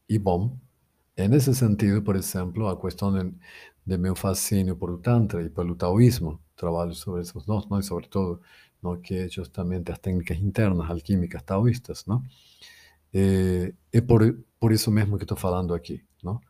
E 0.07 0.19
bom, 0.19 0.57
nesse 1.17 1.53
sentido, 1.55 2.03
por 2.03 2.15
exemplo, 2.15 2.67
a 2.67 2.79
questão 2.79 3.11
de, 3.11 3.97
meu 3.97 4.15
fascínio 4.15 4.75
por 4.77 4.91
o 4.91 4.99
Tantra 4.99 5.41
e 5.41 5.49
pelo 5.49 5.75
Taoísmo, 5.75 6.39
trabalho 6.55 6.93
sobre 6.93 7.21
esses 7.21 7.43
dois, 7.45 7.67
não? 7.67 7.79
e 7.79 7.83
sobretudo 7.83 8.39
no 8.81 8.97
que 9.01 9.27
justamente 9.27 9.91
as 9.91 9.97
técnicas 9.97 10.37
internas 10.37 10.89
alquímicas 10.89 11.41
taoístas, 11.41 12.05
não? 12.05 12.23
É, 13.17 13.73
é 13.93 14.01
por, 14.01 14.21
por 14.59 14.73
isso 14.73 14.91
mesmo 14.91 15.17
que 15.17 15.23
estou 15.23 15.37
falando 15.37 15.73
aqui, 15.73 16.03
não? 16.21 16.41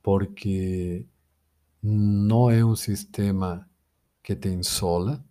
Porque 0.00 1.04
não 1.82 2.48
é 2.48 2.64
um 2.64 2.76
sistema 2.76 3.68
que 4.22 4.36
te 4.36 4.48
insola, 4.48 5.24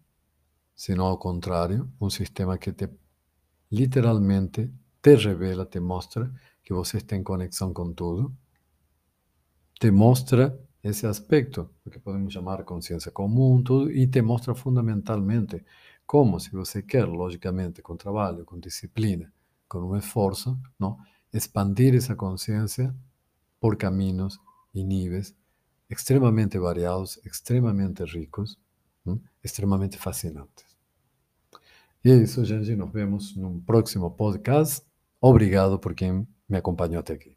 sino 0.76 1.06
ao 1.06 1.18
contrário, 1.18 1.90
um 2.00 2.10
sistema 2.10 2.58
que 2.58 2.74
te 2.74 2.90
literalmente 3.72 4.70
te 5.02 5.16
revela, 5.16 5.66
te 5.66 5.80
mostra 5.80 6.30
que 6.62 6.74
você 6.74 6.98
está 6.98 7.16
em 7.16 7.24
conexão 7.24 7.74
com 7.74 7.94
tudo, 7.94 8.36
te 9.80 9.90
mostra 9.92 10.60
esse 10.84 11.08
aspecto, 11.08 11.70
que 11.90 12.00
podemos 12.00 12.34
chamar 12.34 12.66
consciência 12.66 13.12
comum, 13.12 13.64
tudo, 13.64 13.90
e 13.92 14.08
te 14.08 14.22
mostra 14.22 14.54
fundamentalmente 14.54 15.64
como, 16.06 16.38
se 16.38 16.52
você 16.52 16.82
quer, 16.84 17.06
logicamente, 17.06 17.82
com 17.82 17.96
trabalho, 17.96 18.44
com 18.44 18.60
disciplina, 18.60 19.32
com 19.82 19.94
um 19.94 19.98
esforço, 19.98 20.58
não? 20.80 20.98
expandir 21.32 21.96
esa 21.96 22.16
conciencia 22.16 22.96
por 23.60 23.78
caminos 23.78 24.40
y 24.74 24.84
niveles 24.84 25.36
extremamente 25.90 26.58
variados, 26.58 27.20
extremamente 27.24 28.06
ricos, 28.06 28.60
extremamente 29.44 29.98
fascinantes. 29.98 30.66
Y 32.04 32.12
eso, 32.12 32.44
gente, 32.46 32.76
nos 32.76 32.92
vemos 32.92 33.36
en 33.36 33.46
un 33.46 33.66
próximo 33.66 34.16
podcast. 34.16 34.86
Obrigado 35.20 35.82
por 35.82 35.96
quien 35.96 36.28
me 36.48 36.58
acompañó 36.58 37.00
hasta 37.00 37.14
aquí. 37.14 37.35